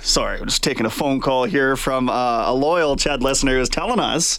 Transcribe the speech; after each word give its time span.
Sorry, 0.00 0.38
I'm 0.38 0.46
just 0.46 0.62
taking 0.62 0.86
a 0.86 0.90
phone 0.90 1.20
call 1.20 1.42
here 1.44 1.76
from 1.76 2.08
uh, 2.08 2.50
a 2.50 2.54
loyal 2.54 2.96
CHED 2.96 3.22
listener 3.22 3.58
who's 3.58 3.68
telling 3.68 3.98
us 3.98 4.38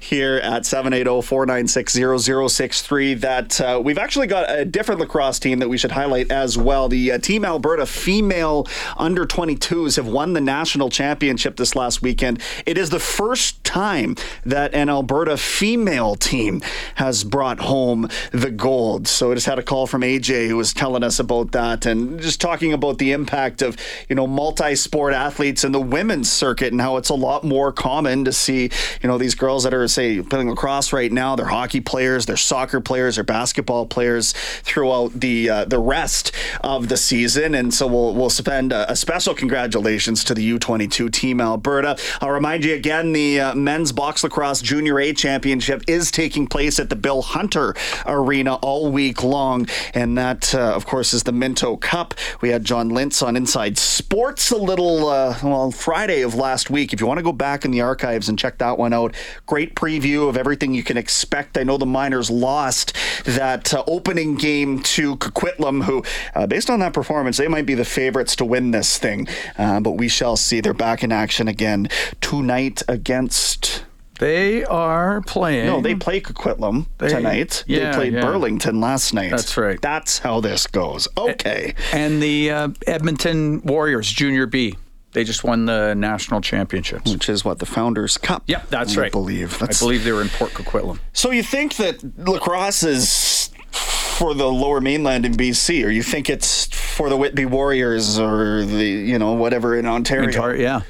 here 0.00 0.36
at 0.36 0.64
780-496-0063 0.64 3.20
that 3.20 3.58
uh, 3.60 3.80
we've 3.82 3.96
actually 3.96 4.26
got 4.26 4.50
a 4.50 4.66
different 4.66 5.00
lacrosse 5.00 5.38
team 5.38 5.60
that 5.60 5.68
we 5.68 5.78
should 5.78 5.92
highlight 5.92 6.30
as 6.30 6.58
well. 6.58 6.88
The 6.88 7.12
uh, 7.12 7.18
Team 7.18 7.42
Alberta 7.44 7.86
female 7.86 8.66
under 8.96 9.24
22s 9.26 9.96
have 9.96 10.06
won 10.06 10.34
the 10.34 10.42
national 10.42 10.90
championship 10.90 11.56
this 11.56 11.74
last 11.74 12.02
weekend. 12.02 12.42
It 12.66 12.76
is 12.76 12.90
the 12.90 13.00
first 13.00 13.64
time 13.64 14.14
that 14.44 14.74
an 14.74 14.90
Alberta 14.90 15.38
female 15.38 16.16
team 16.16 16.60
has 16.96 17.24
brought 17.24 17.60
home 17.60 18.10
the 18.32 18.50
gold. 18.50 19.08
So 19.08 19.32
I 19.32 19.34
just 19.34 19.46
had 19.46 19.58
a 19.58 19.62
call 19.62 19.86
from 19.86 20.02
AJ 20.02 20.48
who 20.48 20.56
was 20.56 20.74
telling 20.74 21.02
us 21.02 21.18
about 21.18 21.52
that 21.52 21.86
and 21.86 22.20
just 22.20 22.42
talking 22.42 22.74
about 22.74 22.98
the 22.98 23.12
impact 23.12 23.62
of, 23.62 23.78
you 24.08 24.14
know, 24.14 24.26
multi-sport 24.26 24.97
athletes 25.06 25.64
in 25.64 25.72
the 25.72 25.80
women's 25.80 26.30
circuit 26.30 26.72
and 26.72 26.80
how 26.80 26.96
it's 26.96 27.08
a 27.08 27.14
lot 27.14 27.44
more 27.44 27.72
common 27.72 28.24
to 28.24 28.32
see, 28.32 28.70
you 29.02 29.08
know, 29.08 29.18
these 29.18 29.34
girls 29.34 29.64
that 29.64 29.72
are 29.72 29.86
say 29.88 30.20
playing 30.20 30.50
lacrosse 30.50 30.92
right 30.92 31.12
now, 31.12 31.36
they're 31.36 31.46
hockey 31.46 31.80
players, 31.80 32.26
they're 32.26 32.36
soccer 32.36 32.80
players, 32.80 33.14
they're 33.14 33.24
basketball 33.24 33.86
players 33.86 34.32
throughout 34.62 35.12
the 35.12 35.48
uh, 35.48 35.64
the 35.64 35.78
rest 35.78 36.32
of 36.62 36.88
the 36.88 36.96
season. 36.96 37.54
And 37.54 37.72
so 37.72 37.86
we'll 37.86 38.14
we'll 38.14 38.30
spend 38.30 38.72
a, 38.72 38.90
a 38.90 38.96
special 38.96 39.34
congratulations 39.34 40.24
to 40.24 40.34
the 40.34 40.58
U22 40.58 41.12
team 41.12 41.40
Alberta. 41.40 41.96
I'll 42.20 42.30
remind 42.30 42.64
you 42.64 42.74
again 42.74 43.12
the 43.12 43.40
uh, 43.40 43.54
men's 43.54 43.92
box 43.92 44.24
lacrosse 44.24 44.60
junior 44.60 44.98
A 44.98 45.12
championship 45.12 45.82
is 45.86 46.10
taking 46.10 46.46
place 46.46 46.78
at 46.80 46.90
the 46.90 46.96
Bill 46.96 47.22
Hunter 47.22 47.74
Arena 48.06 48.56
all 48.56 48.90
week 48.90 49.22
long 49.22 49.66
and 49.94 50.18
that 50.18 50.54
uh, 50.54 50.74
of 50.74 50.86
course 50.86 51.12
is 51.12 51.22
the 51.22 51.32
Minto 51.32 51.76
Cup. 51.76 52.14
We 52.40 52.50
had 52.50 52.64
John 52.64 52.90
Lintz 52.90 53.26
on 53.26 53.36
Inside 53.36 53.78
Sports 53.78 54.50
a 54.50 54.56
little 54.56 54.87
uh, 54.88 55.38
well 55.42 55.70
Friday 55.70 56.22
of 56.22 56.34
last 56.34 56.70
week. 56.70 56.92
If 56.92 57.00
you 57.00 57.06
want 57.06 57.18
to 57.18 57.22
go 57.22 57.32
back 57.32 57.64
in 57.64 57.70
the 57.70 57.80
archives 57.80 58.28
and 58.28 58.38
check 58.38 58.58
that 58.58 58.78
one 58.78 58.92
out, 58.92 59.14
great 59.46 59.74
preview 59.74 60.28
of 60.28 60.36
everything 60.36 60.74
you 60.74 60.82
can 60.82 60.96
expect. 60.96 61.58
I 61.58 61.62
know 61.62 61.76
the 61.76 61.86
Miners 61.86 62.30
lost 62.30 62.96
that 63.24 63.74
uh, 63.74 63.84
opening 63.86 64.36
game 64.36 64.82
to 64.82 65.16
Coquitlam, 65.16 65.84
who, 65.84 66.02
uh, 66.34 66.46
based 66.46 66.70
on 66.70 66.80
that 66.80 66.94
performance, 66.94 67.36
they 67.36 67.48
might 67.48 67.66
be 67.66 67.74
the 67.74 67.84
favorites 67.84 68.34
to 68.36 68.44
win 68.44 68.70
this 68.70 68.98
thing. 68.98 69.28
Uh, 69.56 69.80
but 69.80 69.92
we 69.92 70.08
shall 70.08 70.36
see. 70.36 70.60
They're 70.60 70.74
back 70.74 71.04
in 71.04 71.12
action 71.12 71.48
again 71.48 71.88
tonight 72.20 72.82
against. 72.88 73.84
They 74.18 74.64
are 74.64 75.20
playing. 75.22 75.66
No, 75.66 75.80
they 75.80 75.94
play 75.94 76.20
Coquitlam 76.20 76.86
They- 76.98 77.08
tonight. 77.08 77.64
yeah, 77.66 77.90
they 77.90 77.96
played 77.96 78.12
yeah. 78.14 78.20
Burlington 78.22 78.80
last 78.80 79.14
night. 79.14 79.30
That's 79.30 79.56
right. 79.56 79.80
That's 79.80 80.18
how 80.18 80.40
this 80.40 80.66
goes. 80.66 81.06
Okay. 81.16 81.74
And 81.92 82.22
the 82.22 82.50
uh, 82.50 82.68
Edmonton 82.86 83.62
Warriors, 83.62 84.10
Junior 84.12 84.46
B. 84.46 84.76
They 85.12 85.24
just 85.24 85.42
won 85.42 85.64
the 85.64 85.94
national 85.94 86.42
championships. 86.42 87.10
Which 87.10 87.28
is 87.30 87.44
what 87.44 87.58
the 87.60 87.66
Founders 87.66 88.18
Cup. 88.18 88.42
Yep, 88.46 88.68
that's 88.68 88.96
I 88.96 89.02
right. 89.02 89.12
believe. 89.12 89.58
That's- 89.58 89.80
I 89.80 89.84
believe 89.86 90.04
they 90.04 90.12
were 90.12 90.20
in 90.22 90.28
Port 90.28 90.50
Coquitlam. 90.52 90.98
So 91.12 91.30
you 91.30 91.42
think 91.42 91.76
that 91.76 92.02
lacrosse 92.18 92.82
is 92.82 93.50
for 93.70 94.34
the 94.34 94.46
lower 94.50 94.80
mainland 94.80 95.24
in 95.24 95.32
BC, 95.34 95.84
or 95.84 95.90
you 95.90 96.02
think 96.02 96.28
it's 96.28 96.66
for 96.76 97.08
the 97.08 97.16
Whitby 97.16 97.46
Warriors 97.46 98.18
or 98.18 98.64
the 98.64 98.84
you 98.84 99.18
know 99.18 99.32
whatever 99.32 99.76
in 99.78 99.86
Ontario? 99.86 100.26
Ontario, 100.26 100.60
yeah. 100.60 100.80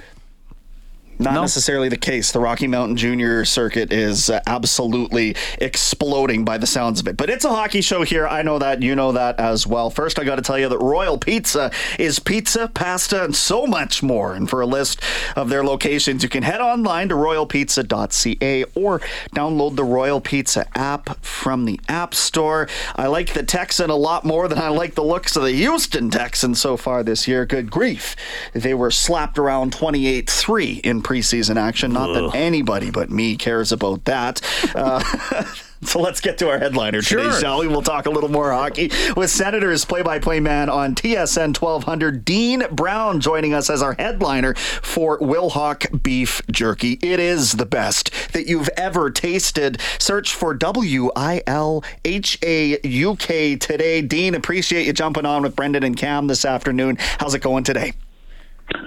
Not 1.19 1.34
No. 1.34 1.41
necessarily 1.43 1.89
the 1.89 1.97
case. 1.97 2.33
The 2.33 2.39
Rocky 2.41 2.67
Mountain 2.67 2.97
Junior 2.97 3.45
circuit 3.45 3.93
is 3.93 4.31
uh, 4.31 4.41
absolutely 4.47 5.34
exploding 5.61 6.45
by 6.45 6.59
the 6.59 6.67
sounds 6.67 7.01
of 7.01 7.09
it. 7.09 7.17
But 7.17 7.29
it's 7.31 7.45
a 7.45 7.51
hockey 7.51 7.81
show 7.81 8.03
here. 8.03 8.27
I 8.27 8.43
know 8.43 8.59
that. 8.59 8.83
You 8.83 8.95
know 8.95 9.12
that 9.12 9.39
as 9.41 9.67
well. 9.67 9.91
First, 9.91 10.19
I 10.19 10.25
got 10.25 10.37
to 10.37 10.43
tell 10.43 10.59
you 10.59 10.69
that 10.69 10.78
Royal 10.78 11.19
Pizza 11.19 11.71
is 11.99 12.19
pizza, 12.19 12.69
pasta, 12.73 13.25
and 13.25 13.34
so 13.34 13.67
much 13.67 14.03
more. 14.03 14.34
And 14.34 14.49
for 14.49 14.61
a 14.61 14.67
list 14.67 15.01
of 15.37 15.49
their 15.49 15.65
locations, 15.65 16.23
you 16.23 16.28
can 16.28 16.43
head 16.45 16.61
online 16.61 17.09
to 17.09 17.15
royalpizza.ca 17.17 18.65
or 18.75 19.01
download 19.34 19.77
the 19.77 19.84
Royal 19.84 20.21
Pizza 20.21 20.67
app 20.77 21.23
from 21.25 21.65
the 21.65 21.81
App 21.89 22.15
Store. 22.15 22.69
I 22.97 23.07
like 23.09 23.34
the 23.34 23.43
Texan 23.43 23.91
a 23.91 23.97
lot 23.97 24.25
more 24.25 24.49
than 24.49 24.59
I 24.59 24.69
like 24.69 24.95
the 24.95 25.05
looks 25.05 25.37
of 25.37 25.43
the 25.43 25.53
Houston 25.53 26.11
Texans 26.11 26.61
so 26.61 26.77
far 26.77 27.03
this 27.03 27.27
year. 27.27 27.45
Good 27.47 27.71
grief. 27.71 28.15
They 28.53 28.75
were 28.75 28.91
slapped 28.91 29.39
around 29.39 29.73
28 29.73 30.28
3 30.31 30.73
in 30.84 31.03
preseason 31.09 31.57
action. 31.57 31.93
Not 31.93 32.13
that 32.13 32.35
anybody 32.37 32.91
but 32.91 33.11
me 33.11 33.37
cares 33.37 33.73
about 33.73 34.05
that. 34.05 34.41
Uh, 34.75 35.03
So 35.81 36.01
let's 36.01 36.21
get 36.21 36.39
to 36.39 36.49
our 36.51 36.59
headliner 36.59 37.01
today, 37.03 37.23
Sure. 37.23 37.33
shall 37.41 37.61
we? 37.61 37.69
We'll 37.69 37.83
talk 37.83 38.07
a 38.07 38.11
little 38.11 38.29
more 38.29 38.51
hockey 38.51 38.91
with 39.17 39.31
Senators 39.31 39.85
play-by-play 39.85 40.41
man 40.41 40.69
on 40.69 40.97
TSN 40.97 41.57
1200, 41.57 42.25
Dean 42.25 42.65
Brown, 42.73 43.21
joining 43.21 43.55
us 43.55 43.71
as 43.71 43.81
our 43.81 43.93
headliner 43.97 44.55
for 44.57 45.21
Wilhauk 45.21 46.03
Beef 46.03 46.43
Jerky. 46.51 46.95
It 47.01 47.21
is 47.21 47.53
the 47.53 47.65
best 47.65 48.11
that 48.33 48.49
you've 48.49 48.69
ever 48.77 49.09
tasted. 49.09 49.81
Search 50.01 50.35
for 50.35 50.53
W 50.53 51.13
I 51.15 51.43
L 51.47 51.85
H 52.05 52.41
A 52.43 52.81
U 52.83 53.15
K 53.15 53.55
today. 53.55 54.03
Dean, 54.03 54.35
appreciate 54.35 54.85
you 54.85 54.93
jumping 54.93 55.27
on 55.27 55.43
with 55.43 55.55
Brenden 55.55 55.85
and 55.85 55.97
Cam 55.97 56.27
this 56.27 56.45
afternoon. 56.45 56.97
How's 57.21 57.35
it 57.37 57.41
going 57.41 57.63
today? 57.63 57.93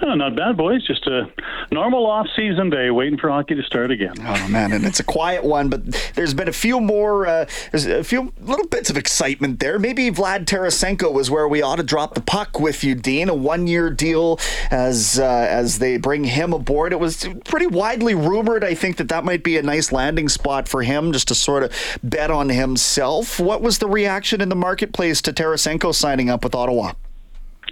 Oh, 0.04 0.14
not 0.14 0.36
bad, 0.36 0.56
boys. 0.56 0.86
Just 0.86 1.06
a 1.06 1.30
normal 1.70 2.06
off-season 2.06 2.70
day, 2.70 2.90
waiting 2.90 3.18
for 3.18 3.30
hockey 3.30 3.54
to 3.54 3.62
start 3.62 3.90
again. 3.90 4.14
Oh 4.20 4.48
man, 4.48 4.72
and 4.72 4.84
it's 4.84 5.00
a 5.00 5.04
quiet 5.04 5.44
one, 5.44 5.68
but 5.68 5.86
there's 6.14 6.34
been 6.34 6.48
a 6.48 6.52
few 6.52 6.80
more, 6.80 7.26
uh, 7.26 7.46
there's 7.70 7.86
a 7.86 8.04
few 8.04 8.32
little 8.40 8.66
bits 8.66 8.90
of 8.90 8.96
excitement 8.96 9.60
there. 9.60 9.78
Maybe 9.78 10.10
Vlad 10.10 10.44
Tarasenko 10.44 11.12
was 11.12 11.30
where 11.30 11.48
we 11.48 11.62
ought 11.62 11.76
to 11.76 11.82
drop 11.82 12.14
the 12.14 12.20
puck 12.20 12.60
with 12.60 12.84
you, 12.84 12.94
Dean. 12.94 13.28
A 13.28 13.34
one-year 13.34 13.90
deal 13.90 14.38
as 14.70 15.18
uh, 15.18 15.46
as 15.48 15.78
they 15.78 15.96
bring 15.96 16.24
him 16.24 16.52
aboard. 16.52 16.92
It 16.92 17.00
was 17.00 17.28
pretty 17.44 17.66
widely 17.66 18.14
rumored. 18.14 18.64
I 18.64 18.74
think 18.74 18.96
that 18.98 19.08
that 19.08 19.24
might 19.24 19.44
be 19.44 19.56
a 19.56 19.62
nice 19.62 19.92
landing 19.92 20.28
spot 20.28 20.68
for 20.68 20.82
him, 20.82 21.12
just 21.12 21.28
to 21.28 21.34
sort 21.34 21.62
of 21.62 21.72
bet 22.02 22.30
on 22.30 22.48
himself. 22.48 23.40
What 23.40 23.62
was 23.62 23.78
the 23.78 23.88
reaction 23.88 24.40
in 24.40 24.48
the 24.48 24.56
marketplace 24.56 25.22
to 25.22 25.32
Tarasenko 25.32 25.94
signing 25.94 26.28
up 26.28 26.44
with 26.44 26.54
Ottawa? 26.54 26.92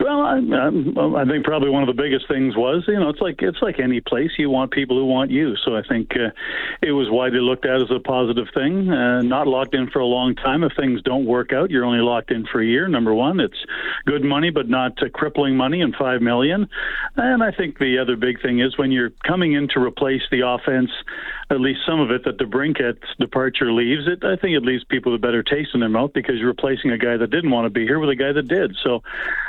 Well, 0.00 0.22
I, 0.22 0.38
I, 0.38 1.24
think 1.26 1.44
probably 1.44 1.68
one 1.68 1.86
of 1.86 1.94
the 1.94 2.02
biggest 2.02 2.26
things 2.26 2.56
was, 2.56 2.84
you 2.88 2.98
know, 2.98 3.10
it's 3.10 3.20
like 3.20 3.42
it's 3.42 3.60
like 3.60 3.78
any 3.78 4.00
place. 4.00 4.30
You 4.38 4.48
want 4.48 4.72
people 4.72 4.96
who 4.96 5.04
want 5.04 5.30
you. 5.30 5.56
So 5.62 5.76
I 5.76 5.82
think 5.86 6.12
uh, 6.16 6.30
it 6.80 6.92
was 6.92 7.08
widely 7.10 7.40
looked 7.40 7.66
at 7.66 7.82
as 7.82 7.90
a 7.94 8.00
positive 8.00 8.46
thing. 8.54 8.88
Uh, 8.88 9.20
not 9.20 9.46
locked 9.46 9.74
in 9.74 9.90
for 9.90 9.98
a 9.98 10.06
long 10.06 10.34
time. 10.36 10.64
If 10.64 10.72
things 10.74 11.02
don't 11.02 11.26
work 11.26 11.52
out, 11.52 11.70
you're 11.70 11.84
only 11.84 12.00
locked 12.00 12.30
in 12.30 12.46
for 12.46 12.62
a 12.62 12.66
year. 12.66 12.88
Number 12.88 13.12
one, 13.12 13.40
it's 13.40 13.58
good 14.06 14.24
money, 14.24 14.48
but 14.48 14.70
not 14.70 14.92
uh, 15.02 15.10
crippling 15.12 15.54
money, 15.54 15.82
and 15.82 15.94
five 15.94 16.22
million. 16.22 16.66
And 17.16 17.42
I 17.42 17.50
think 17.52 17.78
the 17.78 17.98
other 17.98 18.16
big 18.16 18.40
thing 18.40 18.60
is 18.60 18.78
when 18.78 18.90
you're 18.90 19.10
coming 19.26 19.52
in 19.52 19.68
to 19.74 19.80
replace 19.80 20.22
the 20.30 20.46
offense 20.46 20.90
at 21.50 21.60
least 21.60 21.80
some 21.84 22.00
of 22.00 22.10
it 22.12 22.24
that 22.24 22.38
DeBrincat's 22.38 23.16
departure 23.18 23.72
leaves, 23.72 24.02
it 24.06 24.24
I 24.24 24.36
think 24.36 24.56
it 24.56 24.62
leaves 24.62 24.84
people 24.84 25.10
with 25.10 25.20
a 25.20 25.26
better 25.26 25.42
taste 25.42 25.70
in 25.74 25.80
their 25.80 25.88
mouth 25.88 26.12
because 26.14 26.36
you're 26.38 26.46
replacing 26.46 26.92
a 26.92 26.98
guy 26.98 27.16
that 27.16 27.30
didn't 27.30 27.50
want 27.50 27.66
to 27.66 27.70
be 27.70 27.84
here 27.84 27.98
with 27.98 28.08
a 28.08 28.14
guy 28.14 28.32
that 28.32 28.46
did. 28.46 28.76
So, 28.84 29.02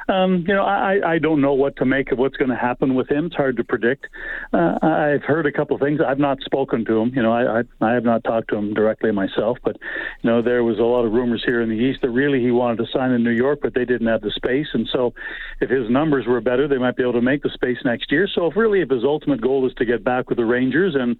um, 0.10 0.44
you 0.48 0.54
know, 0.54 0.64
I, 0.64 1.14
I 1.14 1.20
don't 1.20 1.42
know 1.42 1.54
what 1.54 1.76
to 1.78 1.86
make 1.86 2.12
of 2.12 2.18
what's 2.18 2.38
going 2.38 2.50
to 2.50 2.56
happen 2.56 2.96
with 2.96 3.10
him. 3.10 3.28
It's 3.28 3.36
hard 3.36 3.56
to 3.58 3.64
predict. 3.64 4.08
Uh, 4.52 4.80
I've 4.82 5.24
heard 5.24 5.46
a 5.46 5.52
couple 5.52 5.78
things. 5.78 6.00
I've 6.06 6.20
not 6.20 6.42
spoken 6.42 6.86
to 6.86 7.00
him. 7.00 7.12
You 7.14 7.22
know, 7.22 7.32
I, 7.32 7.60
I 7.60 7.64
I 7.82 7.94
have 7.94 8.04
not 8.04 8.24
talked 8.24 8.50
to 8.50 8.56
him 8.56 8.74
directly 8.74 9.12
myself, 9.12 9.60
but 9.64 9.78
you 10.24 10.30
know, 10.30 10.42
there 10.42 10.64
was 10.64 10.80
a 10.80 10.84
lot 10.84 11.06
of 11.06 11.12
rumors 11.12 11.44
here 11.46 11.62
in 11.62 11.70
the 11.70 11.76
East 11.76 12.02
that 12.02 12.10
really 12.10 12.40
he 12.40 12.52
wanted 12.52 12.78
to 12.78 12.92
sign 12.92 13.12
in 13.12 13.24
New 13.24 13.32
York, 13.32 13.60
but 13.62 13.76
they 13.76 13.86
didn't 13.86 14.08
have 14.08 14.22
the 14.22 14.32
space, 14.32 14.68
and 14.74 14.88
so 14.92 15.14
if 15.60 15.70
his 15.70 15.90
numbers 15.90 16.26
were 16.26 16.42
better, 16.42 16.68
they 16.68 16.78
might 16.80 16.96
be 16.96 17.04
able 17.04 17.14
to 17.14 17.22
make 17.22 17.44
the 17.44 17.50
space 17.54 17.78
next 17.86 18.12
year. 18.12 18.28
So 18.34 18.48
if 18.48 18.56
really 18.56 18.82
if 18.82 18.90
his 18.90 19.04
ultimate 19.04 19.42
goal 19.42 19.68
is 19.68 19.74
to 19.76 19.86
get 19.86 20.04
back 20.04 20.30
with 20.30 20.38
the 20.38 20.46
Rangers, 20.46 20.96
and 20.96 21.16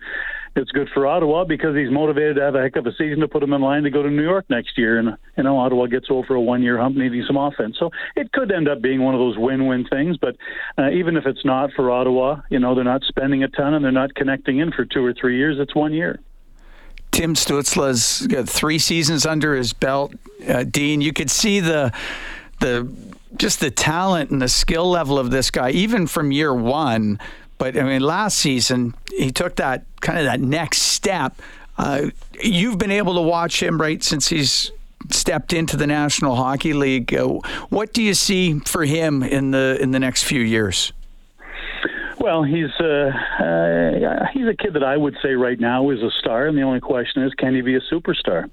it's 0.56 0.72
good 0.72 0.90
for 0.94 1.08
Ottawa 1.08 1.46
because 1.46 1.76
he's 1.76 1.90
motivated 1.92 2.36
to 2.36 2.42
have 2.42 2.56
a 2.56 2.62
heck 2.62 2.76
of 2.76 2.86
a 2.86 2.92
season 2.92 3.20
to 3.20 3.28
put 3.28 3.42
him 3.42 3.54
in 3.54 3.62
line 3.62 3.84
to 3.84 3.90
go 3.90 4.04
to 4.04 4.10
New 4.10 4.24
York 4.24 4.46
next 4.50 4.78
year, 4.78 5.00
and 5.00 5.18
you 5.38 5.44
know 5.44 5.58
Ottawa 5.58 5.86
gets 5.86 6.08
over 6.10 6.36
a 6.36 6.42
one-year 6.42 6.78
hump 6.78 6.98
needing 6.98 7.24
some 7.26 7.38
offense. 7.38 7.78
So 7.80 7.90
it 8.16 8.32
could 8.34 8.52
end 8.52 8.68
up 8.68 8.82
being 8.82 9.02
one 9.02 9.16
of 9.16 9.20
those 9.20 9.38
win-win 9.38 9.86
things. 9.88 10.18
But 10.18 10.36
uh, 10.78 10.90
even 10.92 11.16
if 11.16 11.26
it's 11.26 11.46
not 11.46 11.72
for 11.74 11.90
Ottawa, 11.90 12.42
you 12.50 12.60
know 12.60 12.76
they're 12.76 12.84
not 12.84 13.04
spending 13.04 13.44
a 13.44 13.48
ton 13.48 13.74
and 13.74 13.84
they're 13.84 13.92
not 13.92 14.14
connecting 14.16 14.60
in 14.60 14.72
for 14.72 14.86
two 14.86 15.06
or 15.06 15.14
three 15.14 15.38
years. 15.38 15.58
It's 15.60 15.76
one 15.76 15.94
year. 15.94 16.20
Tim 17.12 17.34
Stützle's 17.34 18.26
got 18.28 18.48
three 18.48 18.80
seasons 18.80 19.26
under 19.26 19.56
his 19.56 19.74
belt. 19.74 20.14
Uh, 20.48 20.64
Dean, 20.64 21.02
you 21.02 21.14
could 21.14 21.30
see 21.30 21.60
the 21.60 21.94
the 22.60 22.92
just 23.38 23.60
the 23.60 23.72
talent 23.72 24.32
and 24.32 24.42
the 24.42 24.50
skill 24.50 24.90
level 24.90 25.18
of 25.18 25.32
this 25.32 25.52
guy, 25.52 25.72
even 25.72 26.08
from 26.08 26.32
year 26.32 26.54
one. 26.54 27.20
But 27.62 27.78
I 27.78 27.84
mean, 27.84 28.02
last 28.02 28.40
season 28.40 28.96
he 29.16 29.32
took 29.32 29.58
that 29.58 29.86
kind 30.00 30.18
of 30.18 30.26
that 30.26 30.40
next 30.40 30.80
step. 30.80 31.40
Uh, 31.78 32.08
you've 32.42 32.80
been 32.80 32.90
able 32.90 33.14
to 33.14 33.22
watch 33.22 33.62
him 33.62 33.80
right 33.80 34.04
since 34.04 34.28
he's 34.28 34.72
stepped 35.12 35.54
into 35.54 35.78
the 35.78 35.86
National 35.86 36.36
Hockey 36.36 36.74
League. 36.74 37.14
Uh, 37.14 37.40
what 37.70 37.94
do 37.94 38.02
you 38.02 38.16
see 38.16 38.58
for 38.62 38.84
him 38.84 39.22
in 39.22 39.52
the 39.52 39.78
in 39.80 39.92
the 39.92 40.00
next 40.00 40.24
few 40.24 40.42
years? 40.42 40.92
Well, 42.20 42.42
he's 42.42 42.72
uh, 42.80 43.12
uh, 43.40 44.26
he's 44.34 44.48
a 44.48 44.56
kid 44.58 44.74
that 44.74 44.84
I 44.84 44.98
would 44.98 45.16
say 45.22 45.34
right 45.34 45.60
now 45.60 45.92
is 45.92 46.02
a 46.02 46.10
star, 46.20 46.48
and 46.48 46.58
the 46.58 46.64
only 46.64 46.80
question 46.80 47.22
is, 47.22 47.34
can 47.36 47.54
he 47.54 47.62
be 47.62 47.76
a 47.76 47.82
superstar? 47.94 48.52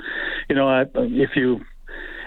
You 0.51 0.55
know, 0.55 0.69
I, 0.69 0.85
if 0.95 1.31
you 1.35 1.63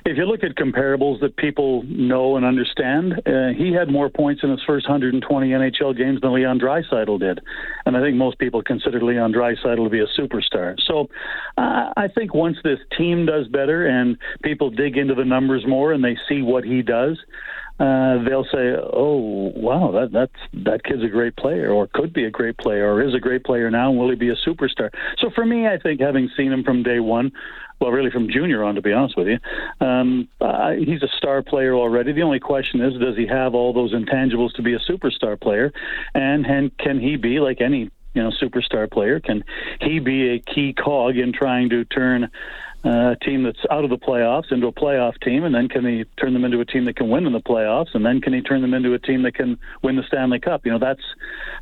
if 0.05 0.17
you 0.17 0.25
look 0.25 0.43
at 0.43 0.55
comparables 0.55 1.19
that 1.21 1.37
people 1.37 1.83
know 1.83 2.35
and 2.35 2.45
understand, 2.45 3.13
uh, 3.25 3.49
he 3.55 3.71
had 3.71 3.89
more 3.89 4.09
points 4.09 4.41
in 4.43 4.49
his 4.49 4.59
first 4.65 4.87
120 4.89 5.49
NHL 5.49 5.95
games 5.95 6.21
than 6.21 6.33
Leon 6.33 6.59
Draisaitl 6.59 7.19
did, 7.19 7.41
and 7.85 7.95
I 7.95 8.01
think 8.01 8.15
most 8.15 8.39
people 8.39 8.63
consider 8.63 9.01
Leon 9.01 9.33
Draisaitl 9.33 9.83
to 9.83 9.89
be 9.89 9.99
a 9.99 10.07
superstar. 10.19 10.75
So, 10.87 11.09
uh, 11.57 11.93
I 11.95 12.07
think 12.07 12.33
once 12.33 12.57
this 12.63 12.79
team 12.97 13.25
does 13.25 13.47
better 13.47 13.85
and 13.85 14.17
people 14.43 14.69
dig 14.69 14.97
into 14.97 15.13
the 15.13 15.25
numbers 15.25 15.65
more 15.67 15.93
and 15.93 16.03
they 16.03 16.17
see 16.27 16.41
what 16.41 16.63
he 16.63 16.81
does, 16.81 17.17
uh, 17.81 18.23
they'll 18.23 18.45
say, 18.45 18.75
"Oh, 18.93 19.51
wow, 19.55 19.91
that 19.91 20.11
that's 20.11 20.65
that 20.65 20.83
kid's 20.83 21.03
a 21.03 21.07
great 21.07 21.35
player, 21.35 21.71
or 21.71 21.87
could 21.87 22.13
be 22.13 22.25
a 22.25 22.29
great 22.29 22.57
player, 22.59 22.93
or 22.93 23.01
is 23.01 23.15
a 23.15 23.19
great 23.19 23.43
player 23.43 23.71
now. 23.71 23.89
And 23.89 23.97
will 23.97 24.09
he 24.09 24.15
be 24.15 24.29
a 24.29 24.35
superstar?" 24.35 24.91
So 25.17 25.31
for 25.33 25.43
me, 25.43 25.67
I 25.67 25.79
think 25.79 25.99
having 25.99 26.29
seen 26.37 26.51
him 26.51 26.63
from 26.63 26.83
day 26.83 26.99
one, 26.99 27.31
well, 27.79 27.89
really 27.89 28.11
from 28.11 28.29
junior 28.29 28.63
on, 28.63 28.75
to 28.75 28.83
be 28.83 28.93
honest 28.93 29.17
with 29.17 29.27
you, 29.27 29.39
um, 29.85 30.29
he's 30.77 31.01
a 31.01 31.09
star 31.17 31.41
player 31.41 31.73
already. 31.73 32.11
The 32.11 32.21
only 32.21 32.39
question 32.39 32.81
is, 32.81 32.93
does 32.99 33.17
he 33.17 33.25
have 33.25 33.55
all 33.55 33.73
those 33.73 33.93
intangibles 33.93 34.53
to 34.53 34.61
be 34.61 34.75
a 34.75 34.79
superstar 34.79 35.41
player, 35.41 35.73
and 36.13 36.45
and 36.45 36.77
can 36.77 36.99
he 36.99 37.15
be 37.15 37.39
like 37.39 37.61
any 37.61 37.89
you 38.13 38.21
know 38.21 38.31
superstar 38.39 38.91
player? 38.91 39.19
Can 39.19 39.43
he 39.79 39.97
be 39.97 40.35
a 40.35 40.39
key 40.39 40.73
cog 40.73 41.17
in 41.17 41.33
trying 41.33 41.69
to 41.69 41.83
turn 41.85 42.29
uh, 42.83 43.11
a 43.11 43.15
team 43.23 43.43
that's 43.43 43.59
out 43.69 43.83
of 43.83 43.89
the 43.89 43.97
playoffs 43.97 44.51
into 44.51 44.67
a 44.67 44.71
playoff 44.71 45.19
team, 45.21 45.43
and 45.43 45.53
then 45.53 45.69
can 45.69 45.85
he 45.85 46.03
turn 46.19 46.33
them 46.33 46.43
into 46.43 46.59
a 46.59 46.65
team 46.65 46.85
that 46.85 46.95
can 46.95 47.09
win 47.09 47.27
in 47.27 47.33
the 47.33 47.41
playoffs, 47.41 47.93
and 47.93 48.05
then 48.05 48.21
can 48.21 48.33
he 48.33 48.41
turn 48.41 48.61
them 48.61 48.73
into 48.73 48.93
a 48.93 48.99
team 48.99 49.21
that 49.23 49.35
can 49.35 49.57
win 49.83 49.95
the 49.95 50.03
Stanley 50.03 50.39
Cup? 50.39 50.65
You 50.65 50.71
know, 50.71 50.79
that's 50.79 51.03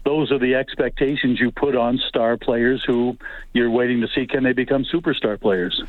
those 0.05 0.31
are 0.31 0.39
the 0.39 0.55
expectations 0.55 1.39
you 1.39 1.51
put 1.51 1.75
on 1.75 1.97
star 2.07 2.37
players 2.37 2.83
who 2.85 3.17
you're 3.53 3.69
waiting 3.69 4.01
to 4.01 4.07
see 4.07 4.27
can 4.27 4.43
they 4.43 4.53
become 4.53 4.85
superstar 4.85 5.39
players. 5.39 5.83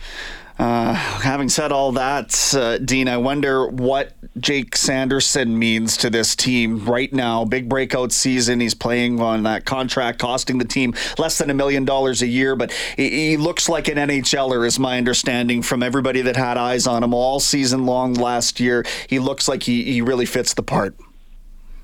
Uh, 0.59 0.93
having 0.93 1.49
said 1.49 1.73
all 1.73 1.93
that, 1.93 2.55
uh, 2.55 2.77
Dean, 2.77 3.09
I 3.09 3.17
wonder 3.17 3.67
what 3.67 4.13
Jake 4.39 4.77
Sanderson 4.77 5.59
means 5.59 5.97
to 5.99 6.11
this 6.11 6.37
team 6.37 6.85
right 6.85 7.11
now. 7.15 7.47
Big 7.47 7.67
breakout 7.67 8.13
season. 8.13 8.61
He's 8.61 8.75
playing 8.75 9.21
on 9.21 9.45
that 9.45 9.65
contract, 9.65 10.19
costing 10.19 10.59
the 10.59 10.67
team 10.67 10.93
less 11.17 11.39
than 11.39 11.49
a 11.49 11.55
million 11.55 11.87
dollars 11.87 12.21
a 12.21 12.27
year, 12.27 12.57
but 12.57 12.73
he, 12.97 13.31
he 13.31 13.37
looks 13.39 13.71
like 13.71 13.89
an 13.89 13.97
NHLer, 13.97 14.67
is 14.67 14.79
my 14.79 14.99
understanding 14.99 15.20
from 15.63 15.83
everybody 15.83 16.23
that 16.23 16.37
had 16.37 16.57
eyes 16.57 16.87
on 16.87 17.03
him 17.03 17.15
all 17.15 17.41
season 17.41 17.87
long 17.87 18.15
last 18.15 18.59
year. 18.59 18.85
He 19.09 19.19
looks 19.19 19.49
like 19.49 19.63
he, 19.63 19.85
he 19.85 20.03
really 20.03 20.27
fits 20.27 20.55
the 20.55 20.63
part. 20.63 20.95